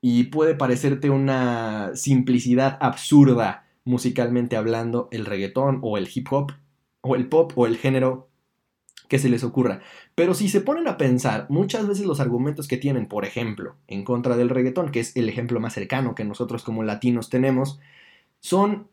Y 0.00 0.24
puede 0.24 0.54
parecerte 0.54 1.10
una 1.10 1.90
simplicidad 1.94 2.78
absurda 2.80 3.64
musicalmente 3.82 4.54
hablando 4.54 5.08
el 5.10 5.26
reggaetón 5.26 5.80
o 5.82 5.98
el 5.98 6.08
hip 6.14 6.28
hop 6.30 6.52
o 7.00 7.16
el 7.16 7.28
pop 7.28 7.50
o 7.56 7.66
el 7.66 7.78
género 7.78 8.30
que 9.10 9.18
se 9.18 9.28
les 9.28 9.42
ocurra. 9.42 9.80
Pero 10.20 10.34
si 10.34 10.50
se 10.50 10.60
ponen 10.60 10.86
a 10.86 10.98
pensar, 10.98 11.46
muchas 11.48 11.88
veces 11.88 12.04
los 12.04 12.20
argumentos 12.20 12.68
que 12.68 12.76
tienen, 12.76 13.06
por 13.06 13.24
ejemplo, 13.24 13.76
en 13.86 14.04
contra 14.04 14.36
del 14.36 14.50
reggaetón, 14.50 14.90
que 14.90 15.00
es 15.00 15.16
el 15.16 15.30
ejemplo 15.30 15.60
más 15.60 15.72
cercano 15.72 16.14
que 16.14 16.26
nosotros 16.26 16.62
como 16.62 16.82
latinos 16.82 17.30
tenemos, 17.30 17.80
son 18.38 18.90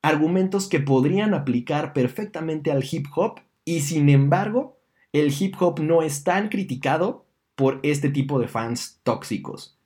argumentos 0.00 0.70
que 0.70 0.80
podrían 0.80 1.34
aplicar 1.34 1.92
perfectamente 1.92 2.72
al 2.72 2.82
hip 2.82 3.08
hop 3.14 3.40
y 3.66 3.80
sin 3.80 4.08
embargo 4.08 4.78
el 5.12 5.34
hip 5.38 5.56
hop 5.60 5.80
no 5.80 6.00
es 6.00 6.24
tan 6.24 6.48
criticado 6.48 7.26
por 7.54 7.78
este 7.82 8.08
tipo 8.08 8.40
de 8.40 8.48
fans 8.48 9.00
tóxicos. 9.02 9.78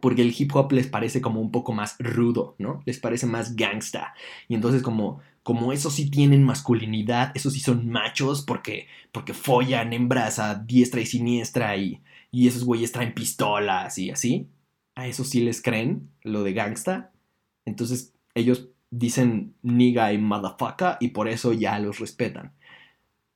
Porque 0.00 0.22
el 0.22 0.34
hip 0.34 0.50
hop 0.56 0.72
les 0.72 0.86
parece 0.86 1.20
como 1.20 1.42
un 1.42 1.52
poco 1.52 1.74
más 1.74 1.96
rudo, 1.98 2.54
¿no? 2.56 2.82
Les 2.86 2.98
parece 2.98 3.26
más 3.26 3.54
gangsta. 3.54 4.14
Y 4.48 4.54
entonces 4.54 4.82
como, 4.82 5.20
como 5.42 5.72
esos 5.72 5.94
sí 5.94 6.10
tienen 6.10 6.44
masculinidad, 6.44 7.32
esos 7.34 7.54
sí 7.54 7.60
son 7.60 7.88
machos 7.88 8.42
porque, 8.42 8.86
porque 9.10 9.34
follan 9.34 9.92
hembras 9.92 10.38
a 10.38 10.54
diestra 10.54 11.00
y 11.00 11.06
siniestra 11.06 11.76
y, 11.76 12.00
y 12.30 12.48
esos 12.48 12.64
güeyes 12.64 12.92
traen 12.92 13.14
pistolas 13.14 13.98
y 13.98 14.10
así. 14.10 14.48
A 14.94 15.06
eso 15.06 15.24
sí 15.24 15.40
les 15.40 15.62
creen 15.62 16.10
lo 16.22 16.42
de 16.44 16.52
gangsta. 16.52 17.12
Entonces 17.64 18.14
ellos 18.34 18.68
dicen 18.90 19.54
nigga 19.62 20.12
y 20.12 20.18
motherfucker 20.18 20.96
y 21.00 21.08
por 21.08 21.28
eso 21.28 21.52
ya 21.52 21.78
los 21.78 21.98
respetan. 21.98 22.52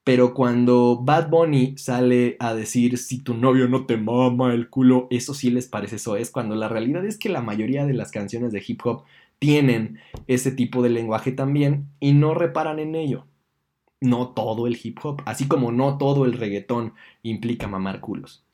Pero 0.04 0.34
cuando 0.34 1.02
Bad 1.02 1.30
Bunny 1.30 1.76
sale 1.76 2.36
a 2.38 2.54
decir 2.54 2.96
si 2.96 3.18
tu 3.24 3.34
novio 3.34 3.66
no 3.66 3.86
te 3.86 3.96
mama 3.96 4.54
el 4.54 4.70
culo, 4.70 5.08
eso 5.10 5.34
sí 5.34 5.50
les 5.50 5.66
parece 5.66 5.96
eso 5.96 6.16
es, 6.16 6.30
cuando 6.30 6.54
la 6.54 6.68
realidad 6.68 7.04
es 7.04 7.18
que 7.18 7.28
la 7.28 7.42
mayoría 7.42 7.84
de 7.86 7.94
las 7.94 8.12
canciones 8.12 8.52
de 8.52 8.62
hip 8.64 8.82
hop 8.84 9.02
tienen 9.38 9.98
ese 10.26 10.50
tipo 10.50 10.82
de 10.82 10.90
lenguaje 10.90 11.32
también 11.32 11.88
y 12.00 12.12
no 12.12 12.34
reparan 12.34 12.78
en 12.78 12.94
ello. 12.94 13.26
No 14.00 14.28
todo 14.28 14.66
el 14.66 14.78
hip 14.82 14.98
hop, 15.02 15.22
así 15.24 15.48
como 15.48 15.72
no 15.72 15.98
todo 15.98 16.24
el 16.24 16.34
reggaetón 16.34 16.94
implica 17.22 17.66
mamar 17.66 18.00
culos. 18.00 18.44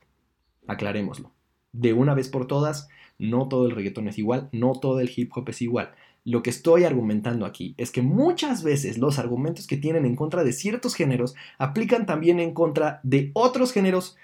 Aclarémoslo. 0.67 1.33
De 1.73 1.93
una 1.93 2.15
vez 2.15 2.29
por 2.29 2.47
todas, 2.47 2.89
no 3.19 3.49
todo 3.49 3.67
el 3.67 3.73
reggaetón 3.73 4.09
es 4.09 4.19
igual, 4.19 4.49
no 4.53 4.73
todo 4.73 5.01
el 5.01 5.11
hip 5.15 5.33
hop 5.35 5.49
es 5.49 5.63
igual. 5.63 5.93
Lo 6.25 6.43
que 6.43 6.51
estoy 6.51 6.85
argumentando 6.85 7.47
aquí 7.47 7.75
es 7.79 7.91
que 7.91 8.03
muchas 8.03 8.63
veces 8.63 8.99
los 8.99 9.19
argumentos 9.19 9.67
que 9.67 9.77
tienen 9.77 10.05
en 10.07 10.15
contra 10.15 10.45
de 10.45 10.53
ciertos 10.53 10.95
géneros 10.95 11.35
aplican 11.59 12.07
también 12.07 12.39
en 12.39 12.55
contra 12.55 13.01
de 13.03 13.33
otros 13.35 13.73
géneros 13.73 14.17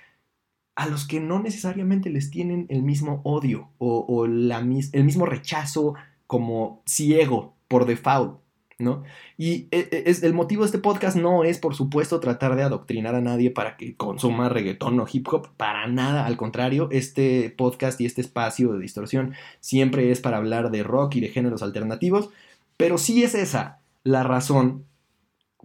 a 0.77 0.87
los 0.87 1.09
que 1.09 1.19
no 1.19 1.41
necesariamente 1.41 2.09
les 2.09 2.31
tienen 2.31 2.67
el 2.69 2.85
mismo 2.85 3.21
odio 3.25 3.71
o, 3.79 4.27
el 4.27 5.05
mismo 5.05 5.27
rechazo 5.27 5.95
como 6.29 6.83
ciego 6.87 7.57
por 7.67 7.87
default. 7.87 8.39
¿no? 8.79 9.03
Y 9.37 9.67
e, 9.73 9.89
e, 9.91 10.05
es, 10.07 10.23
el 10.23 10.35
motivo 10.35 10.63
de 10.63 10.67
este 10.67 10.79
podcast 10.79 11.17
no 11.17 11.43
es, 11.43 11.59
por 11.59 11.75
supuesto, 11.75 12.21
tratar 12.21 12.55
de 12.55 12.63
adoctrinar 12.63 13.17
a 13.17 13.21
nadie 13.21 13.51
para 13.51 13.77
que 13.77 13.97
consuma 13.97 14.49
reggaetón 14.49 15.01
o 15.01 15.07
hip 15.13 15.27
hop, 15.33 15.49
para 15.57 15.89
nada, 15.89 16.27
al 16.27 16.37
contrario, 16.37 16.89
este 16.93 17.51
podcast 17.51 18.01
y 18.01 18.07
este 18.07 18.21
espacio 18.21 18.73
de 18.73 18.81
distorsión 18.81 19.35
siempre 19.59 20.13
es 20.13 20.21
para 20.21 20.37
hablar 20.37 20.71
de 20.71 20.85
rock 20.85 21.17
y 21.17 21.21
de 21.21 21.29
géneros 21.29 21.63
alternativos, 21.63 22.31
pero 22.77 22.99
sí 22.99 23.25
es 23.25 23.35
esa 23.35 23.81
la 24.05 24.23
razón 24.23 24.87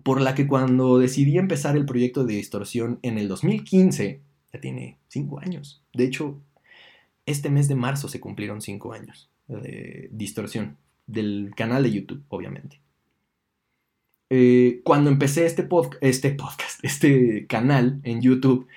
por 0.02 0.20
la 0.20 0.34
que 0.34 0.48
cuando 0.48 0.98
decidí 0.98 1.38
empezar 1.38 1.78
el 1.78 1.86
proyecto 1.86 2.26
de 2.26 2.34
distorsión 2.34 2.98
en 3.04 3.20
el 3.20 3.28
2015, 3.28 4.22
ya 4.52 4.60
tiene 4.60 4.98
cinco 5.08 5.40
años, 5.40 5.84
de 5.94 6.06
hecho, 6.06 6.42
este 7.28 7.52
mes 7.52 7.68
de 7.68 7.76
marzo 7.76 8.10
se 8.10 8.20
cumplieron 8.20 8.60
cinco 8.60 8.92
años 8.92 9.30
de 9.48 10.10
distorsión 10.12 10.78
del 11.08 11.54
canal 11.56 11.84
de 11.84 11.92
YouTube, 11.92 12.24
obviamente. 12.30 12.82
Eh, 14.30 14.82
cuando 14.84 15.10
empecé 15.10 15.46
este, 15.46 15.68
este 16.02 16.32
podcast, 16.32 16.80
este 16.84 17.46
canal 17.48 18.00
en 18.04 18.22
YouTube, 18.22 18.68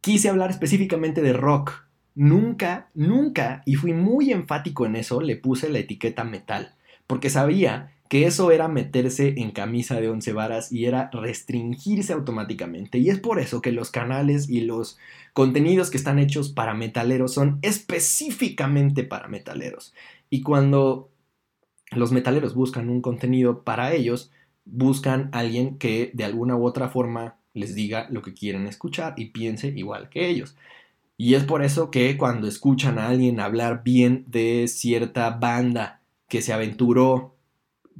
quise 0.00 0.28
hablar 0.28 0.50
específicamente 0.50 1.22
de 1.22 1.32
rock 1.32 1.84
nunca, 2.14 2.90
nunca, 2.94 3.62
y 3.64 3.76
fui 3.76 3.92
muy 3.92 4.32
enfático 4.32 4.86
en 4.86 4.96
eso, 4.96 5.20
le 5.20 5.36
puse 5.36 5.70
la 5.70 5.78
etiqueta 5.78 6.24
metal, 6.24 6.74
porque 7.06 7.30
sabía 7.30 7.93
que 8.08 8.26
eso 8.26 8.50
era 8.50 8.68
meterse 8.68 9.34
en 9.38 9.50
camisa 9.50 10.00
de 10.00 10.08
once 10.08 10.32
varas 10.32 10.70
y 10.70 10.84
era 10.86 11.10
restringirse 11.12 12.12
automáticamente. 12.12 12.98
Y 12.98 13.08
es 13.08 13.18
por 13.18 13.40
eso 13.40 13.62
que 13.62 13.72
los 13.72 13.90
canales 13.90 14.48
y 14.48 14.60
los 14.60 14.98
contenidos 15.32 15.90
que 15.90 15.96
están 15.96 16.18
hechos 16.18 16.50
para 16.50 16.74
metaleros 16.74 17.34
son 17.34 17.58
específicamente 17.62 19.04
para 19.04 19.28
metaleros. 19.28 19.94
Y 20.30 20.42
cuando 20.42 21.10
los 21.92 22.12
metaleros 22.12 22.54
buscan 22.54 22.88
un 22.88 23.00
contenido 23.00 23.62
para 23.62 23.92
ellos, 23.94 24.30
buscan 24.64 25.30
a 25.32 25.40
alguien 25.40 25.78
que 25.78 26.10
de 26.14 26.24
alguna 26.24 26.56
u 26.56 26.64
otra 26.64 26.88
forma 26.88 27.36
les 27.54 27.74
diga 27.74 28.08
lo 28.10 28.22
que 28.22 28.34
quieren 28.34 28.66
escuchar 28.66 29.14
y 29.16 29.26
piense 29.26 29.68
igual 29.68 30.08
que 30.08 30.28
ellos. 30.28 30.56
Y 31.16 31.34
es 31.34 31.44
por 31.44 31.62
eso 31.62 31.90
que 31.90 32.16
cuando 32.16 32.48
escuchan 32.48 32.98
a 32.98 33.08
alguien 33.08 33.38
hablar 33.40 33.82
bien 33.84 34.24
de 34.26 34.66
cierta 34.68 35.30
banda 35.30 36.00
que 36.28 36.42
se 36.42 36.52
aventuró 36.52 37.33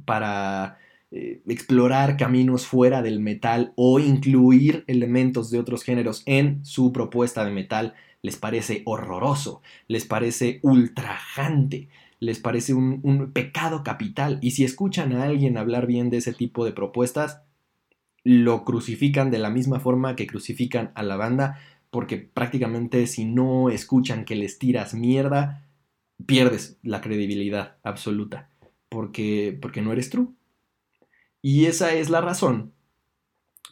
para 0.03 0.79
eh, 1.11 1.41
explorar 1.47 2.17
caminos 2.17 2.67
fuera 2.67 3.01
del 3.01 3.19
metal 3.19 3.71
o 3.75 3.99
incluir 3.99 4.83
elementos 4.87 5.49
de 5.49 5.59
otros 5.59 5.83
géneros 5.83 6.23
en 6.25 6.65
su 6.65 6.91
propuesta 6.91 7.45
de 7.45 7.51
metal, 7.51 7.93
les 8.21 8.35
parece 8.35 8.81
horroroso, 8.85 9.61
les 9.87 10.03
parece 10.03 10.59
ultrajante, 10.63 11.89
les 12.19 12.39
parece 12.39 12.73
un, 12.73 13.31
pecado 13.33 13.83
capital. 13.83 14.39
Y 14.41 14.51
si 14.51 14.63
escuchan 14.63 15.13
a 15.13 15.23
alguien 15.23 15.57
hablar 15.57 15.85
bien 15.85 16.09
de 16.09 16.17
ese 16.17 16.33
tipo 16.33 16.65
de 16.65 16.71
propuestas, 16.71 17.43
lo 18.23 18.65
crucifican 18.65 19.29
de 19.29 19.37
la 19.37 19.51
misma 19.51 19.79
forma 19.79 20.15
que 20.15 20.27
crucifican 20.27 20.91
a 20.95 21.03
la 21.03 21.15
banda, 21.15 21.59
porque 21.91 22.17
prácticamente 22.17 23.05
si 23.07 23.25
no 23.25 23.69
escuchan 23.69 24.25
que 24.25 24.35
les 24.35 24.57
tiras 24.57 24.95
mierda, 24.95 25.65
pierdes 26.25 26.79
la 26.81 27.01
credibilidad 27.01 27.77
absoluta, 27.83 28.49
porque, 28.95 29.57
porque 29.61 29.81
no 29.81 29.91
eres 29.91 30.09
true. 30.09 30.29
Y 31.41 31.65
esa 31.65 31.93
es 31.93 32.09
la 32.09 32.21
razón 32.21 32.71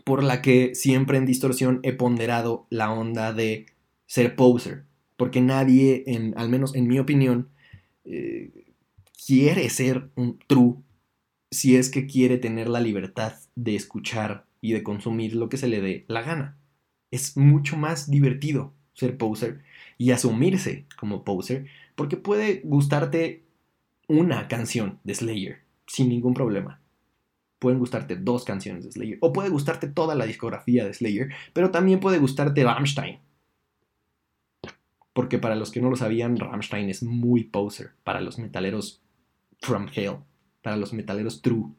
por 0.03 0.21
la 0.21 0.41
que 0.41 0.75
siempre 0.75 1.17
en 1.17 1.25
distorsión 1.25 1.79
he 1.83 1.93
ponderado 1.93 2.67
la 2.69 2.91
onda 2.91 3.31
de 3.31 3.67
ser 4.05 4.35
poser, 4.35 4.83
porque 5.15 5.39
nadie, 5.39 6.03
en, 6.07 6.37
al 6.37 6.49
menos 6.49 6.75
en 6.75 6.89
mi 6.89 6.99
opinión, 6.99 7.47
eh, 8.03 8.65
quiere 9.25 9.69
ser 9.69 10.09
un 10.15 10.39
true 10.45 10.75
si 11.51 11.77
es 11.77 11.89
que 11.89 12.05
quiere 12.05 12.37
tener 12.37 12.67
la 12.67 12.81
libertad 12.81 13.35
de 13.55 13.77
escuchar 13.77 14.45
y 14.59 14.73
de 14.73 14.83
consumir 14.83 15.37
lo 15.37 15.47
que 15.47 15.55
se 15.55 15.69
le 15.69 15.79
dé 15.79 16.03
la 16.09 16.21
gana. 16.21 16.57
Es 17.11 17.37
mucho 17.37 17.77
más 17.77 18.11
divertido 18.11 18.73
ser 18.93 19.17
poser 19.17 19.63
y 19.97 20.11
asumirse 20.11 20.85
como 20.99 21.23
poser 21.23 21.67
porque 21.95 22.17
puede 22.17 22.59
gustarte 22.65 23.42
una 24.17 24.47
canción 24.47 24.99
de 25.03 25.15
Slayer 25.15 25.57
sin 25.87 26.09
ningún 26.09 26.33
problema. 26.33 26.81
Pueden 27.59 27.79
gustarte 27.79 28.15
dos 28.15 28.43
canciones 28.43 28.83
de 28.83 28.91
Slayer 28.91 29.17
o 29.21 29.33
puede 29.33 29.49
gustarte 29.49 29.87
toda 29.87 30.15
la 30.15 30.25
discografía 30.25 30.85
de 30.85 30.93
Slayer, 30.93 31.29
pero 31.53 31.71
también 31.71 31.99
puede 31.99 32.19
gustarte 32.19 32.63
Rammstein 32.63 33.19
porque 35.13 35.37
para 35.37 35.55
los 35.55 35.71
que 35.71 35.79
no 35.79 35.89
lo 35.89 35.95
sabían, 35.95 36.37
Rammstein 36.37 36.89
es 36.89 37.03
muy 37.03 37.43
poser 37.43 37.91
para 38.03 38.19
los 38.19 38.39
metaleros 38.39 39.01
from 39.61 39.87
hell, 39.95 40.17
para 40.61 40.75
los 40.75 40.91
metaleros 40.91 41.41
true. 41.41 41.71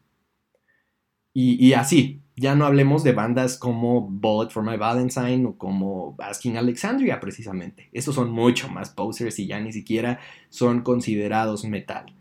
Y, 1.36 1.72
así, 1.72 2.22
ya 2.36 2.54
no 2.54 2.64
hablemos 2.64 3.02
de 3.02 3.10
bandas 3.10 3.58
como 3.58 4.02
Bullet 4.02 4.50
for 4.50 4.62
My 4.62 4.76
Valentine 4.76 5.44
o 5.46 5.58
como 5.58 6.14
Asking 6.20 6.56
Alexandria, 6.56 7.18
precisamente. 7.18 7.88
Estos 7.92 8.14
son 8.14 8.30
mucho 8.30 8.68
más 8.68 8.90
posers 8.90 9.40
y 9.40 9.48
ya 9.48 9.58
ni 9.58 9.72
siquiera 9.72 10.20
son 10.48 10.82
considerados 10.82 11.64
metal. 11.64 12.14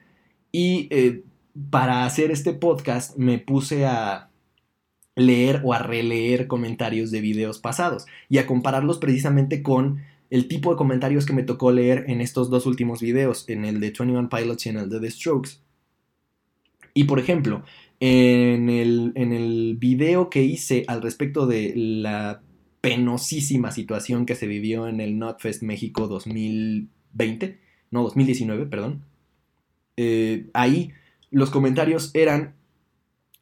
Y 0.56 0.88
eh, 0.92 1.24
para 1.72 2.06
hacer 2.06 2.30
este 2.30 2.54
podcast 2.54 3.18
me 3.18 3.40
puse 3.40 3.86
a 3.86 4.30
leer 5.16 5.62
o 5.64 5.74
a 5.74 5.80
releer 5.80 6.48
comentarios 6.48 7.10
de 7.10 7.22
videos 7.22 7.58
pasados 7.58 8.06
y 8.30 8.38
a 8.38 8.46
compararlos 8.46 9.00
precisamente 9.00 9.64
con 9.64 10.02
el 10.30 10.48
tipo 10.48 10.72
de 10.72 10.78
comentarios 10.78 11.26
que 11.26 11.34
me 11.34 11.44
tocó 11.44 11.72
leer 11.72 12.06
en 12.08 12.22
estos 12.22 12.52
dos 12.52 12.66
últimos 12.68 13.02
videos, 13.02 13.50
en 13.50 13.66
el 13.66 13.76
de 13.80 13.92
21 13.92 14.30
Pilots 14.30 14.66
y 14.66 14.70
en 14.70 14.78
el 14.78 14.90
de 14.90 15.00
The 15.00 15.12
Strokes. 15.12 15.60
Y 16.94 17.06
por 17.06 17.20
ejemplo, 17.20 17.64
en 18.00 18.70
el, 18.70 19.12
en 19.16 19.34
el 19.34 19.78
video 19.80 20.30
que 20.30 20.44
hice 20.44 20.86
al 20.88 21.02
respecto 21.02 21.48
de 21.48 21.74
la 21.76 22.42
penosísima 22.82 23.72
situación 23.72 24.26
que 24.26 24.36
se 24.36 24.46
vivió 24.46 24.88
en 24.88 25.02
el 25.02 25.18
NotFest 25.18 25.64
México 25.64 26.08
2020, 26.08 27.60
no, 27.92 28.04
2019, 28.04 28.66
perdón, 28.68 29.04
eh, 29.98 30.48
ahí 30.54 30.94
los 31.32 31.50
comentarios 31.50 32.12
eran 32.14 32.56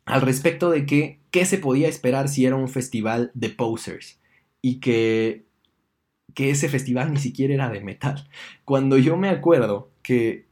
al 0.05 0.21
respecto 0.21 0.69
de 0.69 0.85
que 0.85 1.19
qué 1.31 1.45
se 1.45 1.57
podía 1.57 1.87
esperar 1.87 2.27
si 2.29 2.45
era 2.45 2.55
un 2.55 2.69
festival 2.69 3.31
de 3.33 3.49
posers 3.49 4.19
y 4.61 4.79
que 4.79 5.45
que 6.33 6.49
ese 6.49 6.69
festival 6.69 7.13
ni 7.13 7.19
siquiera 7.19 7.53
era 7.53 7.69
de 7.69 7.81
metal. 7.81 8.27
Cuando 8.65 8.97
yo 8.97 9.17
me 9.17 9.29
acuerdo 9.29 9.91
que 10.01 10.45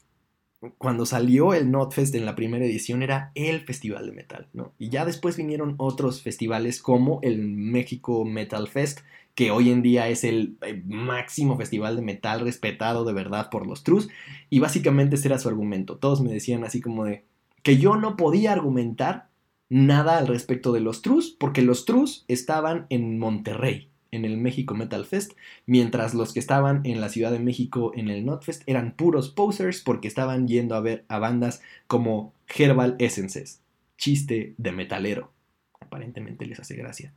cuando 0.77 1.05
salió 1.05 1.53
el 1.53 1.71
Notfest 1.71 2.13
en 2.15 2.25
la 2.25 2.35
primera 2.35 2.65
edición 2.65 3.01
era 3.01 3.31
el 3.33 3.61
festival 3.61 4.05
de 4.05 4.11
metal, 4.11 4.47
¿no? 4.53 4.73
Y 4.77 4.89
ya 4.89 5.05
después 5.05 5.37
vinieron 5.37 5.75
otros 5.77 6.21
festivales 6.21 6.81
como 6.81 7.19
el 7.21 7.39
México 7.39 8.25
Metal 8.25 8.67
Fest, 8.67 8.99
que 9.39 9.51
hoy 9.51 9.69
en 9.69 9.81
día 9.81 10.09
es 10.09 10.25
el 10.25 10.57
máximo 10.85 11.55
festival 11.55 11.95
de 11.95 12.01
metal 12.01 12.41
respetado 12.41 13.05
de 13.05 13.13
verdad 13.13 13.49
por 13.49 13.65
los 13.65 13.85
trus, 13.85 14.09
y 14.49 14.59
básicamente 14.59 15.15
ese 15.15 15.29
era 15.29 15.39
su 15.39 15.47
argumento. 15.47 15.95
Todos 15.95 16.19
me 16.19 16.29
decían 16.29 16.65
así 16.65 16.81
como 16.81 17.05
de 17.05 17.23
que 17.63 17.77
yo 17.77 17.95
no 17.95 18.17
podía 18.17 18.51
argumentar 18.51 19.29
nada 19.69 20.17
al 20.17 20.27
respecto 20.27 20.73
de 20.73 20.81
los 20.81 21.01
trus, 21.01 21.37
porque 21.39 21.61
los 21.61 21.85
trus 21.85 22.25
estaban 22.27 22.85
en 22.89 23.17
Monterrey, 23.17 23.87
en 24.11 24.25
el 24.25 24.35
México 24.35 24.75
Metal 24.75 25.05
Fest, 25.05 25.31
mientras 25.65 26.13
los 26.13 26.33
que 26.33 26.41
estaban 26.41 26.81
en 26.83 26.99
la 26.99 27.07
Ciudad 27.07 27.31
de 27.31 27.39
México 27.39 27.93
en 27.95 28.09
el 28.09 28.25
Notfest 28.25 28.63
eran 28.65 28.91
puros 28.91 29.29
posers 29.29 29.79
porque 29.79 30.09
estaban 30.09 30.49
yendo 30.49 30.75
a 30.75 30.81
ver 30.81 31.05
a 31.07 31.17
bandas 31.17 31.61
como 31.87 32.33
Herbal 32.53 32.97
Essences, 32.99 33.61
chiste 33.97 34.53
de 34.57 34.73
metalero. 34.73 35.31
Aparentemente 35.79 36.45
les 36.45 36.59
hace 36.59 36.75
gracia. 36.75 37.13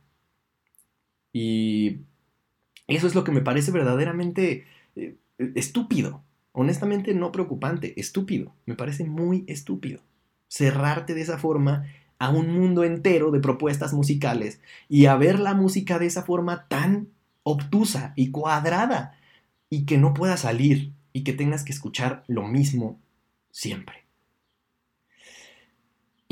Y 1.33 1.97
eso 2.87 3.07
es 3.07 3.15
lo 3.15 3.23
que 3.23 3.31
me 3.31 3.41
parece 3.41 3.71
verdaderamente 3.71 4.65
eh, 4.95 5.17
estúpido. 5.55 6.23
Honestamente 6.51 7.13
no 7.13 7.31
preocupante, 7.31 7.99
estúpido. 7.99 8.53
Me 8.65 8.75
parece 8.75 9.05
muy 9.05 9.43
estúpido. 9.47 10.01
Cerrarte 10.47 11.13
de 11.13 11.21
esa 11.21 11.37
forma 11.37 11.85
a 12.19 12.29
un 12.29 12.53
mundo 12.53 12.83
entero 12.83 13.31
de 13.31 13.39
propuestas 13.39 13.93
musicales 13.93 14.61
y 14.87 15.07
a 15.07 15.15
ver 15.15 15.39
la 15.39 15.53
música 15.53 15.99
de 15.99 16.05
esa 16.05 16.23
forma 16.23 16.67
tan 16.67 17.09
obtusa 17.43 18.13
y 18.15 18.31
cuadrada 18.31 19.17
y 19.69 19.85
que 19.85 19.97
no 19.97 20.13
pueda 20.13 20.37
salir 20.37 20.93
y 21.11 21.23
que 21.23 21.33
tengas 21.33 21.63
que 21.63 21.73
escuchar 21.73 22.23
lo 22.27 22.43
mismo 22.43 22.99
siempre. 23.51 24.02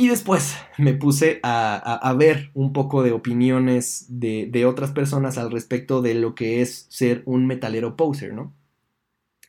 Y 0.02 0.08
después 0.08 0.58
me 0.80 0.96
puse 0.96 1.40
a, 1.44 2.16
ver 2.18 2.50
un 2.56 2.74
poco 2.74 3.04
de 3.04 3.12
opiniones 3.12 4.08
de, 4.10 4.48
de, 4.50 4.66
otras 4.66 4.90
personas 4.90 5.38
al 5.38 5.52
respecto 5.52 6.02
de 6.02 6.16
lo 6.16 6.34
que 6.34 6.64
es 6.64 6.88
ser 6.90 7.22
un 7.28 7.46
metalero 7.46 7.96
poser, 7.96 8.34
¿no? 8.34 8.52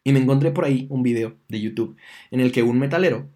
Y 0.04 0.12
me 0.12 0.20
encontré 0.20 0.50
por 0.50 0.66
ahí 0.66 0.86
un 0.90 1.02
video 1.02 1.38
de 1.48 1.58
YouTube 1.58 1.96
en 2.30 2.40
el 2.40 2.52
que 2.52 2.62
un 2.62 2.78
metalero 2.78 3.30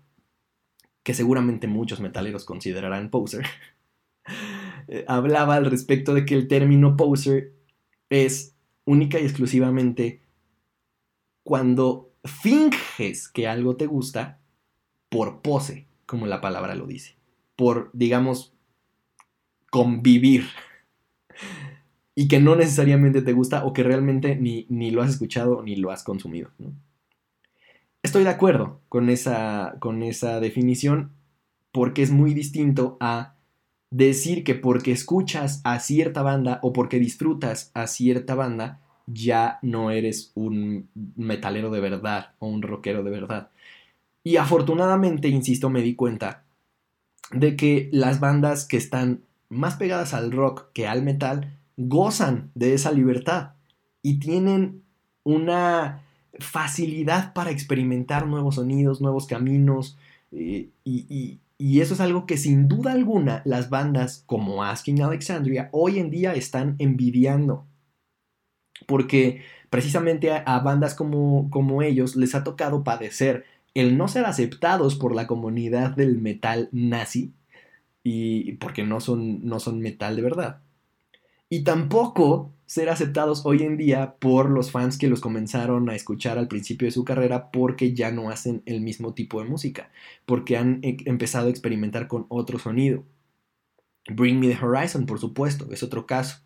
que 1.04 1.14
seguramente 1.14 1.66
muchos 1.66 2.00
metaleros 2.00 2.44
considerarán 2.44 3.08
poser, 3.08 3.46
eh, 4.88 5.06
hablaba 5.08 5.54
al 5.54 5.64
respecto 5.64 6.12
de 6.12 6.26
que 6.26 6.34
el 6.34 6.48
término 6.48 6.98
poser 6.98 7.54
es 8.10 8.54
única 8.84 9.18
y 9.18 9.22
exclusivamente 9.22 10.20
cuando 11.42 12.12
finges 12.24 13.28
que 13.28 13.48
algo 13.48 13.76
te 13.76 13.86
gusta 13.86 14.38
por 15.08 15.40
pose, 15.40 15.86
como 16.06 16.26
la 16.26 16.40
palabra 16.40 16.74
lo 16.74 16.86
dice, 16.86 17.16
por, 17.56 17.90
digamos, 17.92 18.54
convivir 19.70 20.46
y 22.14 22.28
que 22.28 22.40
no 22.40 22.56
necesariamente 22.56 23.22
te 23.22 23.32
gusta 23.32 23.64
o 23.64 23.72
que 23.72 23.82
realmente 23.82 24.36
ni, 24.36 24.66
ni 24.70 24.90
lo 24.90 25.02
has 25.02 25.10
escuchado 25.10 25.62
ni 25.62 25.76
lo 25.76 25.90
has 25.90 26.02
consumido. 26.02 26.50
Estoy 28.02 28.24
de 28.24 28.30
acuerdo 28.30 28.80
con 28.88 29.10
esa, 29.10 29.76
con 29.80 30.02
esa 30.02 30.40
definición 30.40 31.12
porque 31.72 32.02
es 32.02 32.10
muy 32.10 32.32
distinto 32.32 32.96
a 33.00 33.34
decir 33.90 34.44
que 34.44 34.54
porque 34.54 34.92
escuchas 34.92 35.60
a 35.64 35.78
cierta 35.78 36.22
banda 36.22 36.58
o 36.62 36.72
porque 36.72 36.98
disfrutas 36.98 37.70
a 37.74 37.86
cierta 37.86 38.34
banda 38.34 38.80
ya 39.06 39.58
no 39.62 39.90
eres 39.90 40.32
un 40.34 40.88
metalero 41.16 41.70
de 41.70 41.80
verdad 41.80 42.34
o 42.38 42.48
un 42.48 42.62
rockero 42.62 43.02
de 43.02 43.10
verdad. 43.10 43.50
Y 44.26 44.38
afortunadamente, 44.38 45.28
insisto, 45.28 45.70
me 45.70 45.82
di 45.82 45.94
cuenta 45.94 46.42
de 47.30 47.54
que 47.54 47.88
las 47.92 48.18
bandas 48.18 48.64
que 48.64 48.76
están 48.76 49.22
más 49.48 49.76
pegadas 49.76 50.14
al 50.14 50.32
rock 50.32 50.72
que 50.72 50.88
al 50.88 51.04
metal 51.04 51.56
gozan 51.76 52.50
de 52.56 52.74
esa 52.74 52.90
libertad 52.90 53.52
y 54.02 54.18
tienen 54.18 54.82
una 55.22 56.02
facilidad 56.40 57.34
para 57.34 57.52
experimentar 57.52 58.26
nuevos 58.26 58.56
sonidos, 58.56 59.00
nuevos 59.00 59.28
caminos, 59.28 59.96
eh, 60.32 60.70
y, 60.82 61.38
eso 61.60 61.94
es 61.94 62.00
algo 62.00 62.26
que 62.26 62.36
sin 62.36 62.66
duda 62.66 62.90
alguna 62.90 63.42
las 63.44 63.70
bandas 63.70 64.24
como 64.26 64.64
Asking 64.64 65.02
Alexandria 65.02 65.68
hoy 65.70 66.00
en 66.00 66.10
día 66.10 66.34
están 66.34 66.74
envidiando, 66.80 67.64
porque 68.88 69.42
precisamente 69.70 70.32
a, 70.32 70.58
bandas 70.58 70.96
como, 70.96 71.48
como 71.48 71.82
ellos 71.82 72.16
les 72.16 72.34
ha 72.34 72.42
tocado 72.42 72.82
padecer 72.82 73.44
el 73.80 73.98
no 73.98 74.08
ser 74.08 74.24
aceptados 74.24 74.94
por 74.96 75.14
la 75.14 75.26
comunidad 75.26 75.94
del 75.94 76.18
metal 76.18 76.68
nazi, 76.72 77.34
y 78.02 78.52
porque 78.52 78.84
no 78.84 79.00
son, 79.00 79.44
no 79.44 79.58
son 79.60 79.80
metal 79.80 80.16
de 80.16 80.22
verdad. 80.22 80.62
Y 81.48 81.64
tampoco 81.64 82.52
ser 82.66 82.88
aceptados 82.88 83.44
hoy 83.44 83.62
en 83.62 83.76
día 83.76 84.16
por 84.18 84.50
los 84.50 84.70
fans 84.70 84.96
que 84.96 85.08
los 85.08 85.20
comenzaron 85.20 85.88
a 85.90 85.94
escuchar 85.94 86.38
al 86.38 86.48
principio 86.48 86.86
de 86.86 86.92
su 86.92 87.04
carrera 87.04 87.50
porque 87.50 87.94
ya 87.94 88.10
no 88.10 88.30
hacen 88.30 88.62
el 88.64 88.80
mismo 88.80 89.14
tipo 89.14 89.42
de 89.42 89.48
música, 89.48 89.90
porque 90.24 90.56
han 90.56 90.80
e, 90.82 90.96
empezado 91.04 91.48
a 91.48 91.50
experimentar 91.50 92.08
con 92.08 92.26
otro 92.28 92.58
sonido. 92.58 93.04
Bring 94.08 94.40
Me 94.40 94.48
the 94.48 94.64
Horizon, 94.64 95.04
por 95.04 95.18
supuesto, 95.18 95.68
es 95.70 95.82
otro 95.82 96.06
caso. 96.06 96.38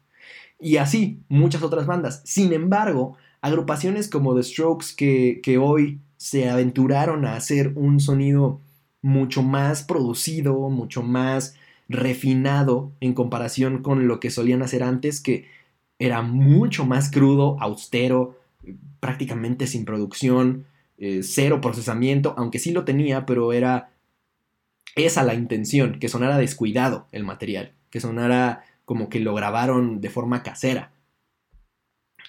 Y 0.59 0.79
así, 0.79 1.23
muchas 1.29 1.63
otras 1.63 1.87
bandas. 1.87 2.23
Sin 2.25 2.53
embargo, 2.53 3.17
agrupaciones 3.41 4.09
como 4.09 4.35
The 4.35 4.43
Strokes 4.43 4.89
que, 4.97 5.41
que 5.43 5.59
hoy 5.59 6.01
se 6.21 6.51
aventuraron 6.51 7.25
a 7.25 7.35
hacer 7.35 7.73
un 7.77 7.99
sonido 7.99 8.61
mucho 9.01 9.43
más 9.43 9.83
producido, 9.83 10.69
mucho 10.69 11.03
más 11.03 11.57
refinado 11.89 12.93
en 13.01 13.15
comparación 13.15 13.83
con 13.83 14.07
lo 14.07 14.21
que 14.21 14.29
solían 14.29 14.61
hacer 14.61 14.83
antes, 14.83 15.23
que 15.23 15.47
era 15.99 16.21
mucho 16.21 16.85
más 16.85 17.11
crudo, 17.11 17.57
austero, 17.59 18.39
prácticamente 19.01 19.67
sin 19.67 19.87
producción, 19.87 20.67
eh, 20.99 21.23
cero 21.23 21.63
procesamiento, 21.63 22.35
aunque 22.37 22.59
sí 22.59 22.71
lo 22.71 22.85
tenía, 22.85 23.25
pero 23.25 23.55
era 23.55 23.89
esa 24.97 25.23
la 25.23 25.33
intención, 25.33 25.99
que 26.01 26.11
sonara 26.11 26.37
descuidado 26.37 27.07
el 27.13 27.25
material, 27.25 27.73
que 27.89 27.99
sonara 27.99 28.63
como 28.85 29.09
que 29.09 29.21
lo 29.21 29.35
grabaron 29.35 30.03
de 30.03 30.11
forma 30.11 30.43
casera. 30.43 30.93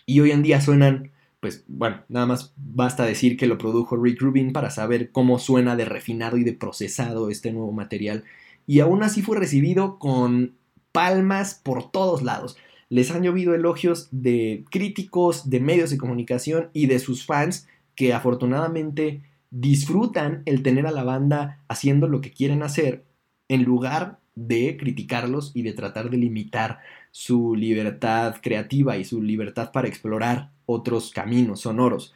Y 0.05 0.21
hoy 0.21 0.31
en 0.31 0.43
día 0.43 0.61
suenan, 0.61 1.11
pues 1.41 1.65
bueno, 1.67 2.03
nada 2.07 2.27
más 2.27 2.53
basta 2.55 3.03
decir 3.03 3.35
que 3.35 3.47
lo 3.47 3.57
produjo 3.57 3.97
Rick 3.97 4.21
Rubin 4.21 4.53
para 4.53 4.69
saber 4.69 5.11
cómo 5.11 5.39
suena 5.39 5.75
de 5.75 5.85
refinado 5.85 6.37
y 6.37 6.43
de 6.43 6.53
procesado 6.53 7.29
este 7.29 7.51
nuevo 7.51 7.71
material. 7.71 8.23
Y 8.67 8.79
aún 8.79 9.01
así 9.01 9.23
fue 9.23 9.37
recibido 9.37 9.97
con 9.97 10.53
palmas 10.91 11.55
por 11.55 11.91
todos 11.91 12.21
lados. 12.21 12.57
Les 12.89 13.09
han 13.09 13.23
llovido 13.23 13.55
elogios 13.55 14.07
de 14.11 14.65
críticos, 14.69 15.49
de 15.49 15.59
medios 15.59 15.89
de 15.89 15.97
comunicación 15.97 16.69
y 16.73 16.85
de 16.85 16.99
sus 16.99 17.25
fans 17.25 17.67
que 17.95 18.13
afortunadamente 18.13 19.23
disfrutan 19.49 20.43
el 20.45 20.61
tener 20.61 20.85
a 20.85 20.91
la 20.91 21.03
banda 21.03 21.63
haciendo 21.67 22.07
lo 22.07 22.21
que 22.21 22.31
quieren 22.31 22.61
hacer 22.61 23.03
en 23.47 23.63
lugar 23.63 24.19
de 24.35 24.77
criticarlos 24.77 25.51
y 25.55 25.63
de 25.63 25.73
tratar 25.73 26.11
de 26.11 26.17
limitar 26.17 26.79
su 27.09 27.55
libertad 27.55 28.35
creativa 28.41 28.97
y 28.97 29.05
su 29.05 29.21
libertad 29.21 29.71
para 29.71 29.87
explorar 29.87 30.51
otros 30.71 31.11
caminos 31.11 31.61
sonoros. 31.61 32.13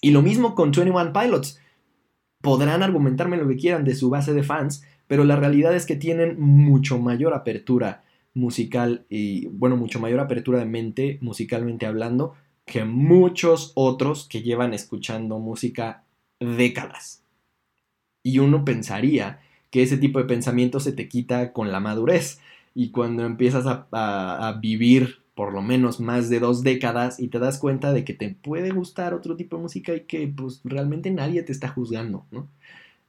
Y 0.00 0.10
lo 0.10 0.22
mismo 0.22 0.54
con 0.54 0.70
21 0.72 1.12
Pilots. 1.12 1.60
Podrán 2.40 2.82
argumentarme 2.82 3.36
lo 3.36 3.46
que 3.48 3.56
quieran 3.56 3.84
de 3.84 3.94
su 3.94 4.08
base 4.08 4.32
de 4.32 4.42
fans, 4.42 4.82
pero 5.06 5.24
la 5.24 5.36
realidad 5.36 5.74
es 5.74 5.84
que 5.84 5.96
tienen 5.96 6.40
mucho 6.40 6.98
mayor 6.98 7.34
apertura 7.34 8.02
musical 8.32 9.04
y, 9.08 9.46
bueno, 9.48 9.76
mucho 9.76 10.00
mayor 10.00 10.20
apertura 10.20 10.60
de 10.60 10.64
mente, 10.64 11.18
musicalmente 11.20 11.86
hablando, 11.86 12.34
que 12.64 12.84
muchos 12.84 13.72
otros 13.74 14.26
que 14.28 14.42
llevan 14.42 14.72
escuchando 14.72 15.38
música 15.38 16.04
décadas. 16.38 17.24
Y 18.22 18.38
uno 18.38 18.64
pensaría 18.64 19.40
que 19.70 19.82
ese 19.82 19.96
tipo 19.96 20.18
de 20.18 20.24
pensamiento 20.24 20.80
se 20.80 20.92
te 20.92 21.08
quita 21.08 21.52
con 21.52 21.72
la 21.72 21.80
madurez. 21.80 22.40
Y 22.74 22.90
cuando 22.90 23.24
empiezas 23.24 23.64
a, 23.66 24.58
vivir 24.60 25.22
por 25.40 25.54
lo 25.54 25.62
menos 25.62 26.00
más 26.00 26.28
de 26.28 26.38
dos 26.38 26.62
décadas 26.62 27.18
y 27.18 27.28
te 27.28 27.38
das 27.38 27.56
cuenta 27.56 27.94
de 27.94 28.04
que 28.04 28.12
te 28.12 28.28
puede 28.28 28.72
gustar 28.72 29.14
otro 29.14 29.36
tipo 29.36 29.56
de 29.56 29.62
música 29.62 29.94
y 29.94 30.00
que 30.00 30.28
pues 30.28 30.60
realmente 30.64 31.10
nadie 31.10 31.42
te 31.42 31.50
está 31.50 31.68
juzgando, 31.68 32.26
¿no? 32.30 32.46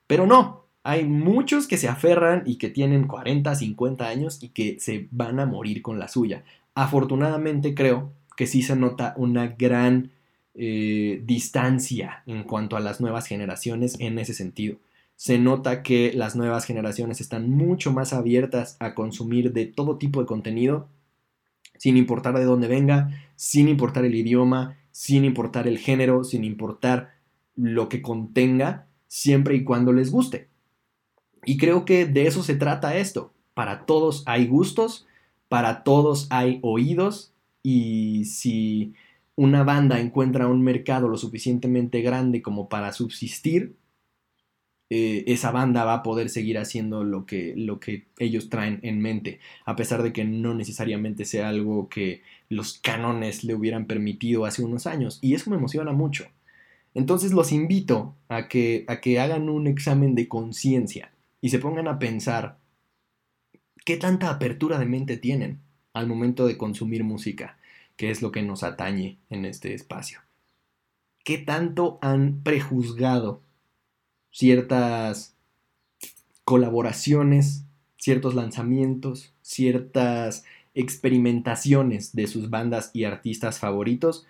Pero 0.08 0.26
no, 0.26 0.64
hay 0.82 1.04
muchos 1.04 1.68
que 1.68 1.76
se 1.76 1.90
aferran 1.90 2.44
y 2.46 2.56
que 2.56 2.70
tienen 2.70 3.06
40, 3.06 3.54
50 3.54 4.08
años 4.08 4.42
y 4.42 4.48
que 4.48 4.80
se 4.80 5.10
van 5.12 5.42
a 5.42 5.46
morir 5.46 5.82
con 5.82 6.00
la 6.00 6.08
suya. 6.08 6.46
Afortunadamente 6.74 7.76
creo 7.76 8.14
que 8.38 8.48
sí 8.48 8.62
se 8.62 8.78
nota 8.78 9.14
una 9.18 9.48
gran 9.48 10.12
eh, 10.56 11.22
distancia 11.26 12.24
en 12.28 12.44
cuanto 12.46 12.78
a 12.78 12.80
las 12.80 13.02
nuevas 13.02 13.28
generaciones 13.28 14.00
en 14.00 14.20
ese 14.20 14.34
sentido 14.34 14.78
se 15.18 15.38
nota 15.38 15.84
que 15.84 16.14
las 16.14 16.36
nuevas 16.36 16.66
generaciones 16.66 17.22
están 17.22 17.48
mucho 17.52 17.92
más 17.92 18.12
abiertas 18.12 18.76
a 18.80 18.96
consumir 18.96 19.54
de 19.54 19.68
todo 19.68 20.00
tipo 20.00 20.20
de 20.20 20.26
contenido, 20.26 20.88
sin 21.82 21.98
importar 21.98 22.38
de 22.38 22.46
dónde 22.46 22.68
venga, 22.68 23.10
sin 23.36 23.68
importar 23.68 24.06
el 24.06 24.14
idioma, 24.14 24.78
sin 24.92 25.26
importar 25.26 25.68
el 25.68 25.80
género, 25.80 26.24
sin 26.24 26.44
importar 26.44 27.16
lo 27.56 27.90
que 27.90 28.04
contenga, 28.04 28.86
siempre 29.08 29.56
y 29.56 29.64
cuando 29.64 29.92
les 29.92 30.12
guste. 30.12 30.48
Y 31.44 31.58
creo 31.58 31.84
que 31.84 32.06
de 32.06 32.28
eso 32.28 32.44
se 32.44 32.54
trata 32.54 32.98
esto. 32.98 33.34
Para 33.56 33.88
todos 33.88 34.22
hay 34.28 34.46
gustos, 34.46 35.08
para 35.50 35.82
todos 35.82 36.28
hay 36.30 36.60
oídos, 36.62 37.34
y 37.64 38.26
si 38.26 38.94
una 39.36 39.64
banda 39.64 40.00
encuentra 40.00 40.46
un 40.46 40.62
mercado 40.62 41.08
lo 41.08 41.18
suficientemente 41.18 42.02
grande 42.02 42.44
como 42.44 42.70
para 42.70 42.94
subsistir, 42.94 43.74
eh, 44.94 45.24
esa 45.32 45.52
banda 45.52 45.86
va 45.86 45.94
a 45.94 46.04
poder 46.04 46.30
seguir 46.30 46.58
haciendo 46.58 47.06
lo 47.06 47.26
que, 47.26 47.54
lo 47.56 47.80
que 47.80 48.08
ellos 48.20 48.50
traen 48.50 48.82
en 48.84 49.00
mente, 49.00 49.40
a 49.64 49.78
pesar 49.78 50.04
de 50.04 50.12
que 50.12 50.26
no 50.26 50.54
necesariamente 50.54 51.24
sea 51.24 51.48
algo 51.48 51.88
que 51.88 52.24
los 52.50 52.78
cánones 52.78 53.46
le 53.46 53.56
hubieran 53.56 53.86
permitido 53.86 54.44
hace 54.44 54.62
unos 54.66 54.88
años. 54.88 55.18
Y 55.22 55.34
eso 55.34 55.50
me 55.50 55.56
emociona 55.56 55.94
mucho. 55.94 56.26
Entonces 56.94 57.32
los 57.32 57.54
invito 57.54 58.16
a 58.28 58.50
que, 58.50 58.84
a 58.90 59.00
que 59.00 59.22
hagan 59.22 59.48
un 59.48 59.66
examen 59.68 60.14
de 60.14 60.28
conciencia 60.28 61.14
y 61.40 61.52
se 61.52 61.60
pongan 61.60 61.88
a 61.88 61.98
pensar 61.98 62.58
qué 63.86 63.96
tanta 63.96 64.30
apertura 64.30 64.78
de 64.78 64.88
mente 64.88 65.16
tienen 65.16 65.60
al 65.94 66.06
momento 66.06 66.46
de 66.46 66.58
consumir 66.58 67.06
música, 67.06 67.58
que 67.96 68.12
es 68.12 68.22
lo 68.22 68.34
que 68.34 68.42
nos 68.42 68.62
atañe 68.62 69.20
en 69.30 69.46
este 69.46 69.74
espacio. 69.74 70.20
¿Qué 71.24 71.38
tanto 71.38 71.98
han 72.02 72.42
prejuzgado 72.44 73.42
ciertas 74.32 75.36
colaboraciones, 76.44 77.66
ciertos 77.98 78.34
lanzamientos, 78.34 79.34
ciertas 79.42 80.44
experimentaciones 80.74 82.16
de 82.16 82.28
sus 82.28 82.50
bandas 82.50 82.92
y 82.94 83.04
artistas 83.04 83.60
favoritos 83.60 84.26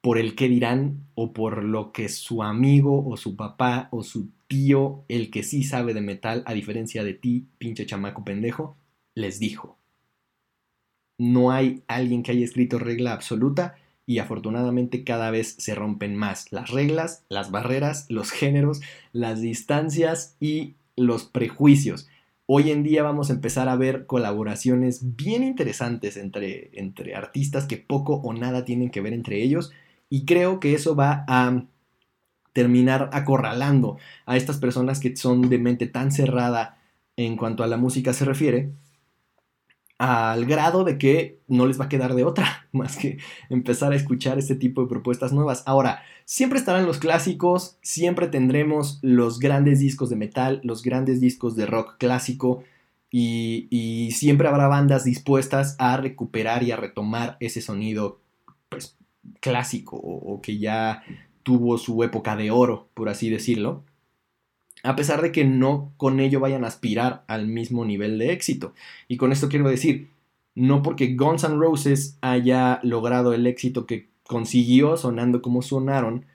por 0.00 0.18
el 0.18 0.34
que 0.34 0.48
dirán 0.48 1.06
o 1.14 1.32
por 1.32 1.64
lo 1.64 1.90
que 1.92 2.10
su 2.10 2.42
amigo 2.42 3.06
o 3.08 3.16
su 3.16 3.36
papá 3.36 3.88
o 3.90 4.02
su 4.02 4.28
tío, 4.48 5.04
el 5.08 5.30
que 5.30 5.42
sí 5.42 5.64
sabe 5.64 5.94
de 5.94 6.02
metal, 6.02 6.42
a 6.46 6.52
diferencia 6.52 7.02
de 7.02 7.14
ti, 7.14 7.46
pinche 7.56 7.86
chamaco 7.86 8.22
pendejo, 8.22 8.76
les 9.14 9.38
dijo. 9.38 9.78
No 11.16 11.52
hay 11.52 11.82
alguien 11.86 12.22
que 12.22 12.32
haya 12.32 12.44
escrito 12.44 12.78
regla 12.78 13.12
absoluta 13.12 13.76
y 14.06 14.18
afortunadamente 14.18 15.04
cada 15.04 15.30
vez 15.30 15.56
se 15.58 15.74
rompen 15.74 16.16
más 16.16 16.52
las 16.52 16.70
reglas, 16.70 17.24
las 17.28 17.50
barreras, 17.50 18.06
los 18.08 18.30
géneros, 18.30 18.80
las 19.12 19.40
distancias 19.40 20.36
y 20.40 20.74
los 20.96 21.24
prejuicios. 21.24 22.08
Hoy 22.46 22.70
en 22.70 22.82
día 22.82 23.02
vamos 23.02 23.30
a 23.30 23.32
empezar 23.32 23.68
a 23.68 23.76
ver 23.76 24.06
colaboraciones 24.06 25.16
bien 25.16 25.42
interesantes 25.42 26.18
entre, 26.18 26.70
entre 26.74 27.14
artistas 27.14 27.66
que 27.66 27.78
poco 27.78 28.16
o 28.16 28.34
nada 28.34 28.64
tienen 28.66 28.90
que 28.90 29.00
ver 29.00 29.14
entre 29.14 29.42
ellos 29.42 29.72
y 30.10 30.26
creo 30.26 30.60
que 30.60 30.74
eso 30.74 30.94
va 30.94 31.24
a 31.26 31.64
terminar 32.52 33.08
acorralando 33.12 33.98
a 34.26 34.36
estas 34.36 34.58
personas 34.58 35.00
que 35.00 35.16
son 35.16 35.48
de 35.48 35.58
mente 35.58 35.86
tan 35.86 36.12
cerrada 36.12 36.78
en 37.16 37.36
cuanto 37.36 37.64
a 37.64 37.66
la 37.66 37.78
música 37.78 38.12
se 38.12 38.24
refiere 38.24 38.72
al 39.98 40.44
grado 40.46 40.84
de 40.84 40.98
que 40.98 41.40
no 41.46 41.66
les 41.66 41.80
va 41.80 41.86
a 41.86 41.88
quedar 41.88 42.14
de 42.14 42.24
otra 42.24 42.66
más 42.72 42.96
que 42.96 43.18
empezar 43.48 43.92
a 43.92 43.96
escuchar 43.96 44.38
este 44.38 44.56
tipo 44.56 44.82
de 44.82 44.88
propuestas 44.88 45.32
nuevas. 45.32 45.62
Ahora, 45.66 46.02
siempre 46.24 46.58
estarán 46.58 46.86
los 46.86 46.98
clásicos, 46.98 47.78
siempre 47.82 48.28
tendremos 48.28 48.98
los 49.02 49.38
grandes 49.38 49.80
discos 49.80 50.10
de 50.10 50.16
metal, 50.16 50.60
los 50.64 50.82
grandes 50.82 51.20
discos 51.20 51.56
de 51.56 51.66
rock 51.66 51.96
clásico 51.98 52.64
y, 53.10 54.10
siempre 54.12 54.48
habrá 54.48 54.66
bandas 54.66 55.04
dispuestas 55.04 55.76
a 55.78 55.96
recuperar 55.96 56.62
y 56.64 56.72
a 56.72 56.76
retomar 56.76 57.36
ese 57.40 57.60
sonido 57.60 58.20
pues, 58.68 58.96
clásico 59.40 59.96
o 59.96 60.40
que 60.40 60.58
ya 60.58 61.02
tuvo 61.44 61.78
su 61.78 62.02
época 62.02 62.36
de 62.36 62.50
oro, 62.50 62.88
por 62.94 63.08
así 63.08 63.30
decirlo 63.30 63.84
a 64.84 64.96
pesar 64.96 65.22
de 65.22 65.32
que 65.32 65.44
no 65.44 65.92
con 65.96 66.20
ello 66.20 66.40
vayan 66.40 66.64
a 66.64 66.68
aspirar 66.68 67.24
al 67.26 67.48
mismo 67.48 67.84
nivel 67.84 68.18
de 68.18 68.32
éxito. 68.32 68.74
Y 69.08 69.16
con 69.16 69.32
esto 69.32 69.48
quiero 69.48 69.68
decir, 69.68 70.10
no 70.54 70.82
porque 70.82 71.14
Guns 71.14 71.42
N' 71.44 71.56
Roses 71.56 72.18
haya 72.20 72.80
logrado 72.82 73.32
el 73.32 73.46
éxito 73.46 73.86
que 73.86 74.10
consiguió 74.26 74.96
sonando 74.98 75.40
como 75.42 75.62
sonaron, 75.62 76.26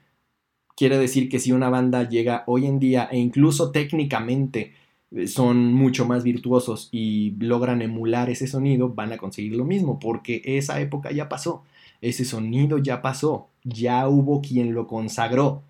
quiere 0.76 0.98
decir 0.98 1.28
que 1.28 1.38
si 1.38 1.52
una 1.52 1.70
banda 1.70 2.08
llega 2.08 2.42
hoy 2.46 2.66
en 2.66 2.80
día 2.80 3.08
e 3.10 3.18
incluso 3.18 3.70
técnicamente 3.70 4.74
eh, 5.12 5.28
son 5.28 5.72
mucho 5.72 6.04
más 6.06 6.24
virtuosos 6.24 6.88
y 6.90 7.32
logran 7.38 7.82
emular 7.82 8.30
ese 8.30 8.48
sonido, 8.48 8.88
van 8.88 9.12
a 9.12 9.18
conseguir 9.18 9.54
lo 9.54 9.64
mismo, 9.64 10.00
porque 10.00 10.42
esa 10.44 10.80
época 10.80 11.12
ya 11.12 11.28
pasó, 11.28 11.64
ese 12.00 12.24
sonido 12.24 12.78
ya 12.78 13.00
pasó, 13.00 13.48
ya 13.62 14.08
hubo 14.08 14.40
quien 14.42 14.74
lo 14.74 14.88
consagró. 14.88 15.62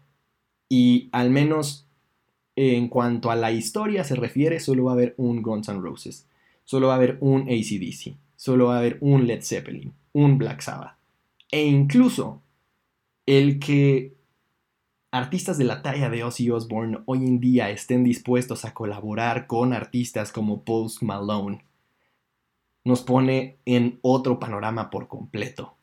Y 0.70 1.08
al 1.12 1.30
menos 1.30 1.89
en 2.60 2.88
cuanto 2.88 3.30
a 3.30 3.36
la 3.36 3.52
historia 3.52 4.04
se 4.04 4.16
refiere, 4.16 4.60
solo 4.60 4.84
va 4.84 4.92
a 4.92 4.94
haber 4.94 5.14
un 5.16 5.40
Guns 5.40 5.68
N' 5.68 5.80
Roses, 5.80 6.26
solo 6.64 6.88
va 6.88 6.94
a 6.94 6.96
haber 6.96 7.16
un 7.20 7.42
ACDC, 7.42 8.16
solo 8.36 8.66
va 8.66 8.76
a 8.76 8.78
haber 8.80 8.98
un 9.00 9.26
Led 9.26 9.42
Zeppelin, 9.42 9.94
un 10.12 10.36
Black 10.36 10.60
Sabbath. 10.60 10.96
E 11.50 11.64
incluso 11.64 12.42
el 13.24 13.58
que 13.58 14.14
artistas 15.10 15.56
de 15.58 15.64
la 15.64 15.82
talla 15.82 16.10
de 16.10 16.22
Ozzy 16.22 16.50
Osbourne 16.50 16.98
hoy 17.06 17.26
en 17.26 17.40
día 17.40 17.70
estén 17.70 18.04
dispuestos 18.04 18.64
a 18.64 18.74
colaborar 18.74 19.46
con 19.46 19.72
artistas 19.72 20.30
como 20.30 20.62
Post 20.62 21.02
Malone 21.02 21.64
nos 22.84 23.02
pone 23.02 23.58
en 23.64 23.98
otro 24.02 24.38
panorama 24.38 24.90
por 24.90 25.08
completo. 25.08 25.76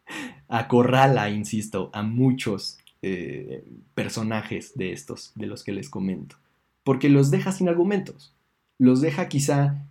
Acorrala, 0.48 1.30
insisto, 1.30 1.90
a 1.92 2.02
muchos 2.02 2.78
eh, 3.02 3.64
personajes 3.94 4.74
de 4.74 4.92
estos, 4.92 5.32
de 5.34 5.46
los 5.46 5.64
que 5.64 5.72
les 5.72 5.88
comento. 5.88 6.36
Porque 6.84 7.08
los 7.08 7.30
deja 7.30 7.50
sin 7.50 7.68
argumentos. 7.68 8.34
Los 8.78 9.00
deja 9.00 9.28
quizá 9.28 9.86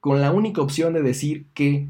con 0.00 0.22
la 0.22 0.32
única 0.32 0.62
opción 0.62 0.94
de 0.94 1.02
decir 1.02 1.46
que 1.52 1.88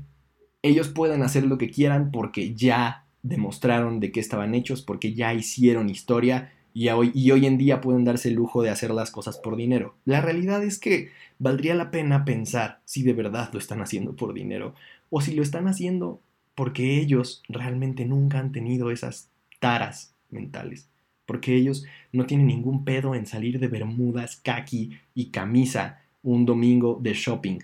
ellos 0.62 0.88
pueden 0.88 1.22
hacer 1.22 1.44
lo 1.44 1.57
que 1.57 1.70
quieran 1.70 2.11
porque 2.11 2.55
ya 2.55 3.07
demostraron 3.22 4.00
de 4.00 4.11
qué 4.11 4.18
estaban 4.18 4.57
hechos, 4.57 4.83
porque 4.83 5.14
ya 5.14 5.35
hicieron 5.35 5.88
historia 5.88 6.52
y 6.74 6.88
hoy, 6.88 7.12
y 7.14 7.31
hoy 7.31 7.46
en 7.46 7.59
día 7.59 7.81
pueden 7.81 8.05
darse 8.05 8.29
el 8.29 8.35
lujo 8.35 8.62
de 8.62 8.70
hacer 8.70 8.90
las 8.90 9.12
cosas 9.12 9.38
por 9.38 9.55
dinero. 9.55 9.94
La 10.05 10.20
realidad 10.20 10.64
es 10.64 10.79
que 10.81 11.11
valdría 11.38 11.76
la 11.76 11.92
pena 11.92 12.24
pensar 12.24 12.81
si 12.85 13.05
de 13.05 13.12
verdad 13.12 13.50
lo 13.52 13.61
están 13.61 13.81
haciendo 13.81 14.16
por 14.16 14.35
dinero 14.35 14.74
o 15.11 15.20
si 15.20 15.33
lo 15.33 15.42
están 15.42 15.68
haciendo 15.68 16.20
porque 16.57 16.98
ellos 16.98 17.44
realmente 17.48 18.05
nunca 18.05 18.40
han 18.40 18.50
tenido 18.50 18.90
esas 18.90 19.31
taras 19.61 20.15
mentales. 20.30 20.88
Porque 21.24 21.56
ellos 21.56 21.84
no 22.12 22.26
tienen 22.26 22.46
ningún 22.46 22.84
pedo 22.84 23.14
en 23.14 23.26
salir 23.26 23.58
de 23.58 23.68
bermudas, 23.68 24.36
kaki 24.36 24.98
y 25.14 25.30
camisa 25.30 26.02
un 26.22 26.46
domingo 26.46 26.98
de 27.00 27.14
shopping 27.14 27.58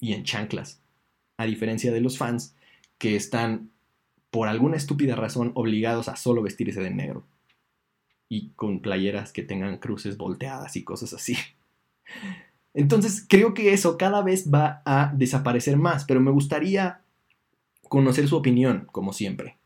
y 0.00 0.12
en 0.12 0.24
chanclas. 0.24 0.80
A 1.36 1.46
diferencia 1.46 1.92
de 1.92 2.00
los 2.00 2.18
fans 2.18 2.54
que 2.98 3.16
están 3.16 3.70
por 4.30 4.48
alguna 4.48 4.76
estúpida 4.76 5.14
razón 5.14 5.52
obligados 5.54 6.08
a 6.08 6.16
solo 6.16 6.42
vestirse 6.42 6.80
de 6.80 6.90
negro 6.90 7.24
y 8.28 8.50
con 8.56 8.80
playeras 8.80 9.32
que 9.32 9.42
tengan 9.42 9.76
cruces 9.76 10.16
volteadas 10.16 10.76
y 10.76 10.84
cosas 10.84 11.12
así. 11.12 11.36
Entonces 12.74 13.26
creo 13.28 13.52
que 13.52 13.74
eso 13.74 13.98
cada 13.98 14.22
vez 14.22 14.50
va 14.50 14.82
a 14.86 15.12
desaparecer 15.14 15.76
más, 15.76 16.06
pero 16.06 16.20
me 16.20 16.30
gustaría 16.30 17.02
conocer 17.88 18.26
su 18.26 18.36
opinión, 18.36 18.88
como 18.90 19.12
siempre. 19.12 19.58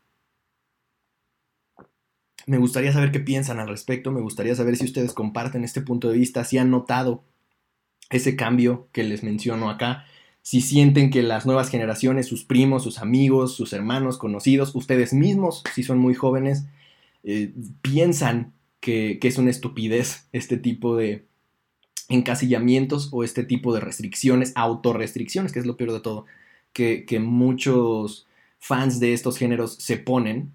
Me 2.47 2.57
gustaría 2.57 2.93
saber 2.93 3.11
qué 3.11 3.19
piensan 3.19 3.59
al 3.59 3.67
respecto, 3.67 4.11
me 4.11 4.21
gustaría 4.21 4.55
saber 4.55 4.77
si 4.77 4.85
ustedes 4.85 5.13
comparten 5.13 5.63
este 5.63 5.81
punto 5.81 6.09
de 6.09 6.17
vista, 6.17 6.45
si 6.45 6.57
han 6.57 6.71
notado 6.71 7.23
ese 8.09 8.35
cambio 8.35 8.87
que 8.93 9.03
les 9.03 9.21
menciono 9.21 9.69
acá, 9.69 10.05
si 10.41 10.61
sienten 10.61 11.09
que 11.09 11.23
las 11.23 11.45
nuevas 11.45 11.69
generaciones, 11.69 12.25
sus 12.25 12.45
primos, 12.45 12.83
sus 12.83 12.99
amigos, 12.99 13.53
sus 13.53 13.73
hermanos, 13.73 14.17
conocidos, 14.17 14.73
ustedes 14.75 15.11
mismos, 15.11 15.61
si 15.75 15.83
son 15.83 15.97
muy 15.99 16.13
jóvenes, 16.15 16.65
eh, 17.25 17.53
piensan 17.81 18.53
que, 18.79 19.19
es 19.21 19.37
una 19.37 19.49
estupidez 19.49 20.29
este 20.31 20.55
tipo 20.55 20.95
de 20.95 21.25
encasillamientos 22.07 23.09
o 23.11 23.25
este 23.25 23.43
tipo 23.43 23.73
de 23.73 23.81
restricciones, 23.81 24.53
autorrestricciones, 24.55 25.51
que 25.51 25.59
es 25.59 25.65
lo 25.65 25.75
peor 25.75 25.91
de 25.91 25.99
todo, 25.99 26.25
que, 26.71 27.03
que 27.05 27.19
muchos 27.19 28.25
fans 28.59 29.01
de 29.01 29.11
estos 29.11 29.37
géneros 29.37 29.75
se 29.75 29.97
ponen 29.97 30.53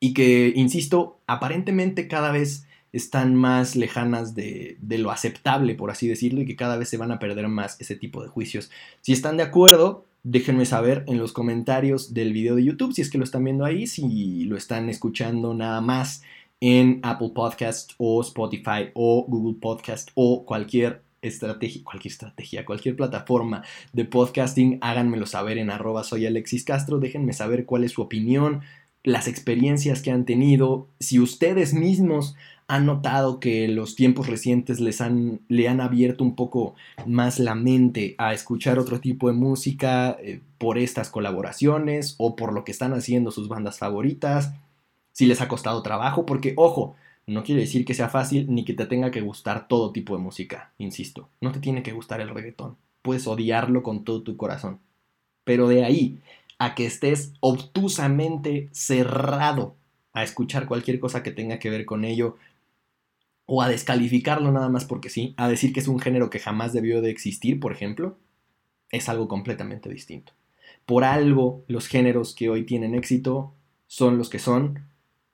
y 0.00 0.14
que, 0.14 0.52
insisto, 0.54 1.18
aparentemente 1.26 2.08
cada 2.08 2.30
vez 2.32 2.66
están 2.92 3.34
más 3.34 3.76
lejanas 3.76 4.34
de, 4.34 4.78
lo 4.80 5.10
aceptable, 5.10 5.74
por 5.74 5.90
así 5.90 6.08
decirlo, 6.08 6.40
y 6.40 6.46
que 6.46 6.56
cada 6.56 6.76
vez 6.76 6.88
se 6.88 6.96
van 6.96 7.12
a 7.12 7.18
perder 7.18 7.48
más 7.48 7.80
ese 7.80 7.96
tipo 7.96 8.22
de 8.22 8.28
juicios. 8.28 8.70
Si 9.02 9.12
están 9.12 9.36
de 9.36 9.42
acuerdo, 9.42 10.06
déjenme 10.22 10.66
saber 10.66 11.04
en 11.06 11.18
los 11.18 11.32
comentarios 11.32 12.14
del 12.14 12.32
video 12.32 12.56
de 12.56 12.64
YouTube, 12.64 12.92
si 12.92 13.02
es 13.02 13.10
que 13.10 13.18
lo 13.18 13.24
están 13.24 13.44
viendo 13.44 13.64
ahí, 13.64 13.86
si 13.86 14.44
lo 14.44 14.56
están 14.56 14.88
escuchando 14.88 15.54
nada 15.54 15.80
más 15.80 16.22
en 16.60 17.00
Apple 17.02 17.30
Podcast 17.34 17.92
o 17.98 18.20
Spotify 18.20 18.90
o 18.94 19.24
Google 19.28 19.58
Podcast 19.60 20.10
o 20.14 20.44
cualquier 20.44 21.02
estrategia, 21.22 21.82
cualquier 21.84 22.12
estrategia, 22.12 22.64
cualquier 22.64 22.96
plataforma 22.96 23.64
de 23.92 24.04
podcasting, 24.04 24.78
háganmelo 24.80 25.26
saber 25.26 25.58
en 25.58 25.70
arroba 25.70 26.04
soy 26.04 26.26
Alexis 26.26 26.64
Castro, 26.64 26.98
déjenme 26.98 27.32
saber 27.32 27.64
cuál 27.64 27.84
es 27.84 27.92
su 27.92 28.02
opinión, 28.02 28.62
las 29.04 29.28
experiencias 29.28 30.02
que 30.02 30.10
han 30.10 30.24
tenido, 30.24 30.86
si 31.00 31.18
ustedes 31.18 31.74
mismos 31.74 32.36
han 32.68 32.84
notado 32.84 33.40
que 33.40 33.66
los 33.66 33.96
tiempos 33.96 34.26
recientes 34.26 34.78
les 34.78 35.00
han, 35.00 35.40
le 35.48 35.68
han 35.68 35.80
abierto 35.80 36.22
un 36.22 36.36
poco 36.36 36.74
más 37.06 37.38
la 37.38 37.54
mente 37.54 38.14
a 38.18 38.34
escuchar 38.34 38.78
otro 38.78 39.00
tipo 39.00 39.28
de 39.28 39.34
música 39.34 40.18
eh, 40.20 40.42
por 40.58 40.76
estas 40.76 41.08
colaboraciones 41.08 42.14
o 42.18 42.36
por 42.36 42.52
lo 42.52 42.64
que 42.64 42.72
están 42.72 42.92
haciendo 42.92 43.30
sus 43.30 43.48
bandas 43.48 43.78
favoritas, 43.78 44.52
si 45.12 45.24
les 45.24 45.40
ha 45.40 45.48
costado 45.48 45.82
trabajo, 45.82 46.26
porque 46.26 46.52
ojo, 46.56 46.94
no 47.26 47.42
quiere 47.42 47.62
decir 47.62 47.86
que 47.86 47.94
sea 47.94 48.10
fácil 48.10 48.46
ni 48.54 48.64
que 48.66 48.74
te 48.74 48.84
tenga 48.84 49.10
que 49.10 49.22
gustar 49.22 49.66
todo 49.66 49.90
tipo 49.90 50.14
de 50.14 50.22
música, 50.22 50.72
insisto, 50.76 51.30
no 51.40 51.52
te 51.52 51.60
tiene 51.60 51.82
que 51.82 51.92
gustar 51.92 52.20
el 52.20 52.28
reggaetón, 52.28 52.76
puedes 53.00 53.26
odiarlo 53.26 53.82
con 53.82 54.04
todo 54.04 54.22
tu 54.22 54.36
corazón, 54.36 54.78
pero 55.44 55.68
de 55.68 55.84
ahí 55.84 56.18
a 56.58 56.74
que 56.74 56.86
estés 56.86 57.32
obtusamente 57.40 58.68
cerrado 58.72 59.76
a 60.12 60.22
escuchar 60.24 60.66
cualquier 60.66 60.98
cosa 60.98 61.22
que 61.22 61.30
tenga 61.30 61.58
que 61.58 61.70
ver 61.70 61.84
con 61.84 62.04
ello, 62.04 62.36
o 63.46 63.62
a 63.62 63.68
descalificarlo 63.68 64.52
nada 64.52 64.68
más 64.68 64.84
porque 64.84 65.08
sí, 65.08 65.34
a 65.38 65.48
decir 65.48 65.72
que 65.72 65.80
es 65.80 65.88
un 65.88 66.00
género 66.00 66.28
que 66.28 66.38
jamás 66.38 66.72
debió 66.72 67.00
de 67.00 67.10
existir, 67.10 67.60
por 67.60 67.72
ejemplo, 67.72 68.18
es 68.90 69.08
algo 69.08 69.26
completamente 69.26 69.88
distinto. 69.88 70.32
Por 70.84 71.04
algo 71.04 71.64
los 71.66 71.86
géneros 71.86 72.34
que 72.34 72.50
hoy 72.50 72.64
tienen 72.64 72.94
éxito 72.94 73.54
son 73.86 74.18
los 74.18 74.28
que 74.28 74.38
son. 74.38 74.86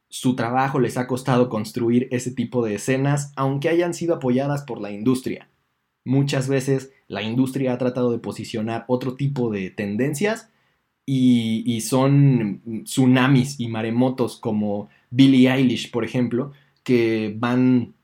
Su 0.08 0.36
trabajo 0.36 0.78
les 0.78 0.96
ha 0.96 1.08
costado 1.08 1.48
construir 1.48 2.06
ese 2.12 2.30
tipo 2.30 2.64
de 2.64 2.76
escenas, 2.76 3.32
aunque 3.34 3.68
hayan 3.68 3.94
sido 3.94 4.14
apoyadas 4.14 4.62
por 4.62 4.80
la 4.80 4.92
industria. 4.92 5.48
Muchas 6.04 6.48
veces 6.48 6.92
la 7.08 7.22
industria 7.22 7.72
ha 7.72 7.78
tratado 7.78 8.12
de 8.12 8.18
posicionar 8.18 8.84
otro 8.86 9.16
tipo 9.16 9.50
de 9.50 9.70
tendencias 9.70 10.50
y, 11.06 11.62
y 11.66 11.80
son 11.82 12.62
tsunamis 12.84 13.60
y 13.60 13.68
maremotos 13.68 14.38
como 14.38 14.88
Billie 15.10 15.50
Eilish, 15.50 15.90
por 15.90 16.04
ejemplo, 16.04 16.52
que 16.82 17.34
van 17.38 17.94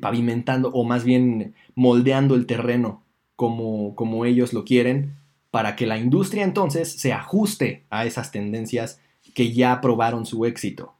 pavimentando 0.00 0.70
o 0.70 0.84
más 0.84 1.04
bien 1.04 1.54
moldeando 1.74 2.34
el 2.34 2.46
terreno 2.46 3.02
como, 3.36 3.94
como 3.96 4.24
ellos 4.24 4.52
lo 4.52 4.64
quieren 4.64 5.16
para 5.50 5.76
que 5.76 5.86
la 5.86 5.98
industria 5.98 6.44
entonces 6.44 6.92
se 6.92 7.12
ajuste 7.12 7.84
a 7.90 8.06
esas 8.06 8.32
tendencias 8.32 9.00
que 9.34 9.52
ya 9.52 9.80
probaron 9.80 10.26
su 10.26 10.44
éxito. 10.46 10.94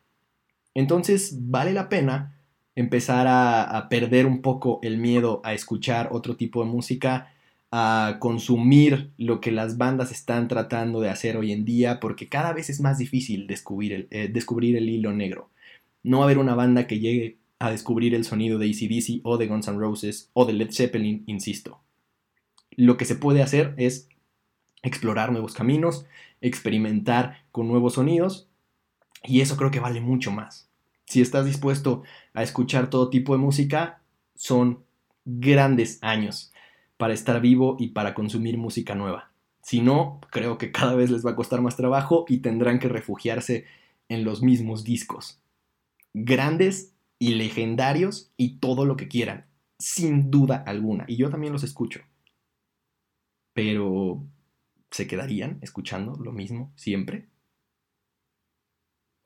Entonces 0.75 1.37
vale 1.51 1.73
la 1.73 1.89
pena 1.89 2.37
empezar 2.77 3.27
a, 3.29 3.89
perder 3.89 4.27
un 4.27 4.43
poco 4.43 4.81
el 4.83 4.99
miedo 4.99 5.41
a 5.45 5.55
escuchar 5.55 6.09
otro 6.13 6.37
tipo 6.37 6.65
de 6.65 6.71
música, 6.71 7.34
a 7.77 8.19
consumir 8.21 9.11
lo 9.19 9.41
que 9.41 9.51
las 9.51 9.79
bandas 9.79 10.13
están 10.13 10.47
tratando 10.47 11.01
de 11.01 11.11
hacer 11.11 11.37
hoy 11.37 11.51
en 11.51 11.65
día, 11.65 11.99
porque 11.99 12.29
cada 12.29 12.53
vez 12.53 12.71
es 12.71 12.81
más 12.81 12.99
difícil 12.99 13.49
descubrir 13.49 13.93
el, 13.93 14.09
eh, 14.13 14.29
descubrir 14.33 14.77
el 14.77 14.89
hilo 14.89 15.13
negro. 15.13 15.51
No 16.05 16.19
va 16.19 16.25
a 16.25 16.27
haber 16.27 16.39
una 16.39 16.55
banda 16.55 16.87
que 16.87 17.01
llegue 17.01 17.39
a 17.59 17.73
descubrir 17.73 18.15
el 18.15 18.25
sonido 18.25 18.61
de 18.61 18.67
ACDC 18.67 19.23
o 19.25 19.39
de 19.39 19.49
Guns 19.49 19.67
N' 19.67 19.81
Roses 19.81 20.31
o 20.35 20.45
de 20.45 20.53
Led 20.53 20.71
Zeppelin, 20.71 21.25
insisto. 21.27 21.81
Lo 22.77 22.97
que 22.97 23.07
se 23.07 23.17
puede 23.17 23.43
hacer 23.43 23.75
es 23.77 24.09
explorar 24.85 25.33
nuevos 25.33 25.55
caminos, 25.55 26.07
experimentar 26.41 27.43
con 27.51 27.67
nuevos 27.67 27.95
sonidos 27.95 28.47
y 29.25 29.41
eso 29.41 29.57
creo 29.57 29.73
que 29.73 29.81
vale 29.81 30.01
mucho 30.01 30.31
más. 30.31 30.69
Si 31.07 31.21
estás 31.21 31.45
dispuesto 31.45 32.05
a 32.35 32.45
escuchar 32.45 32.89
todo 32.89 33.11
tipo 33.11 33.33
de 33.33 33.41
música, 33.41 34.01
son 34.37 34.85
grandes 35.25 35.99
años 36.03 36.53
para 37.05 37.13
estar 37.13 37.39
vivo 37.43 37.77
y 37.79 37.89
para 37.89 38.15
consumir 38.15 38.57
música 38.57 38.95
nueva. 38.95 39.31
Si 39.61 39.83
no, 39.83 40.23
creo 40.31 40.57
que 40.57 40.73
cada 40.73 40.95
vez 40.95 41.11
les 41.11 41.23
va 41.23 41.33
a 41.33 41.37
costar 41.37 41.61
más 41.61 41.77
trabajo 41.77 42.25
y 42.29 42.39
tendrán 42.39 42.79
que 42.79 42.89
refugiarse 42.89 43.67
en 44.09 44.25
los 44.25 44.43
mismos 44.43 44.85
discos. 44.85 45.39
Grandes 46.15 46.95
y 47.19 47.35
legendarios 47.35 48.33
y 48.39 48.57
todo 48.57 48.87
lo 48.87 48.97
que 48.97 49.07
quieran, 49.07 49.45
sin 49.79 50.31
duda 50.31 50.65
alguna. 50.67 51.05
Y 51.07 51.17
yo 51.17 51.29
también 51.29 51.53
los 51.53 51.63
escucho. 51.63 52.01
Pero, 53.53 54.25
¿se 54.91 55.07
quedarían 55.07 55.59
escuchando 55.61 56.17
lo 56.17 56.33
mismo 56.33 56.73
siempre? 56.75 57.29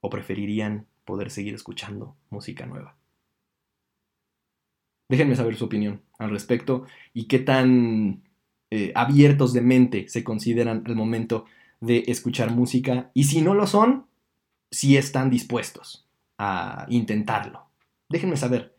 ¿O 0.00 0.10
preferirían 0.10 0.88
poder 1.04 1.30
seguir 1.30 1.54
escuchando 1.54 2.16
música 2.28 2.66
nueva? 2.66 2.97
Déjenme 5.08 5.36
saber 5.36 5.56
su 5.56 5.64
opinión 5.64 6.02
al 6.18 6.30
respecto 6.30 6.84
y 7.14 7.24
qué 7.24 7.38
tan 7.38 8.22
eh, 8.70 8.92
abiertos 8.94 9.52
de 9.54 9.62
mente 9.62 10.08
se 10.08 10.22
consideran 10.22 10.82
al 10.86 10.94
momento 10.94 11.46
de 11.80 12.04
escuchar 12.08 12.50
música. 12.50 13.10
Y 13.14 13.24
si 13.24 13.40
no 13.40 13.54
lo 13.54 13.66
son, 13.66 14.06
si 14.70 14.96
están 14.96 15.30
dispuestos 15.30 16.06
a 16.36 16.86
intentarlo. 16.90 17.68
Déjenme 18.08 18.36
saber 18.36 18.74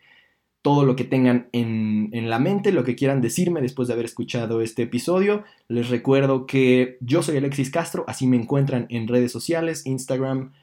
todo 0.61 0.85
lo 0.85 0.95
que 0.95 1.05
tengan 1.05 1.49
en, 1.51 2.09
en, 2.11 2.29
la 2.29 2.37
mente, 2.37 2.71
lo 2.71 2.83
que 2.83 2.95
quieran 2.95 3.21
decirme 3.21 3.61
después 3.61 3.87
de 3.87 3.93
haber 3.93 4.05
escuchado 4.05 4.61
este 4.61 4.83
episodio. 4.83 5.43
Les 5.67 5.89
recuerdo 5.89 6.45
que 6.45 6.97
yo 7.01 7.23
soy 7.23 7.37
Alexis 7.37 7.71
Castro, 7.71 8.03
así 8.07 8.27
me 8.27 8.37
encuentran 8.37 8.85
en 8.89 9.07
redes 9.07 9.31
sociales, 9.31 9.85
Instagram, 9.85 10.53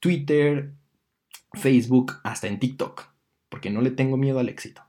Twitter, 0.00 0.72
Facebook, 1.54 2.14
hasta 2.24 2.48
en 2.48 2.58
TikTok, 2.58 3.08
porque 3.48 3.70
no 3.70 3.80
le 3.80 3.90
tengo 3.90 4.16
miedo 4.16 4.38
al 4.38 4.48
éxito. 4.48 4.83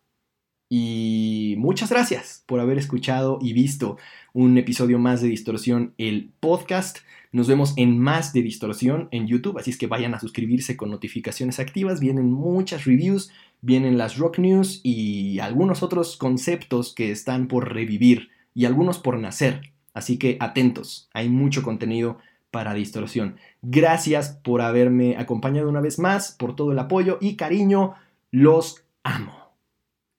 Y 0.78 1.56
muchas 1.58 1.90
gracias 1.90 2.44
por 2.46 2.60
haber 2.60 2.78
escuchado 2.78 3.40
y 3.42 3.54
visto 3.54 3.96
un 4.34 4.58
episodio 4.58 5.00
más 5.00 5.22
de 5.22 5.30
Distorsión, 5.30 5.94
el 5.98 6.34
podcast. 6.42 6.98
Nos 7.32 7.48
vemos 7.48 7.74
en 7.78 7.98
más 7.98 8.34
de 8.34 8.42
Distorsión 8.42 9.08
en 9.12 9.26
YouTube, 9.26 9.58
así 9.58 9.72
es 9.72 9.78
que 9.78 9.88
vayan 9.88 10.14
a 10.16 10.20
suscribirse 10.20 10.76
con 10.76 10.92
notificaciones 10.92 11.62
activas. 11.62 12.02
Vienen 12.02 12.30
muchas 12.30 12.84
reviews, 12.84 13.32
vienen 13.62 13.98
las 13.98 14.18
rock 14.18 14.38
news 14.40 14.82
y 14.84 15.40
algunos 15.40 15.82
otros 15.82 16.18
conceptos 16.18 16.94
que 16.94 17.10
están 17.10 17.48
por 17.48 17.74
revivir 17.74 18.32
y 18.54 18.66
algunos 18.66 19.00
por 19.00 19.18
nacer. 19.18 19.72
Así 19.94 20.18
que 20.18 20.36
atentos, 20.42 21.08
hay 21.14 21.30
mucho 21.30 21.64
contenido 21.64 22.18
para 22.52 22.74
Distorsión. 22.74 23.38
Gracias 23.62 24.42
por 24.44 24.62
haberme 24.62 25.16
acompañado 25.16 25.70
una 25.70 25.80
vez 25.80 26.00
más, 26.00 26.34
por 26.34 26.54
todo 26.54 26.74
el 26.74 26.80
apoyo 26.80 27.18
y 27.22 27.38
cariño. 27.38 27.94
Los 28.30 28.84
amo 29.04 29.45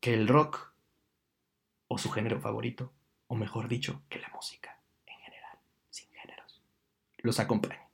que 0.06 0.14
el 0.14 0.28
rock 0.28 0.72
o 1.88 1.98
su 1.98 2.12
género 2.12 2.38
favorito, 2.38 2.92
o 3.26 3.34
mejor 3.34 3.66
dicho, 3.66 4.04
que 4.08 4.20
la 4.20 4.28
música 4.28 4.78
en 5.04 5.18
general, 5.18 5.58
sin 5.90 6.08
géneros, 6.10 6.62
los 7.18 7.40
acompañe. 7.40 7.85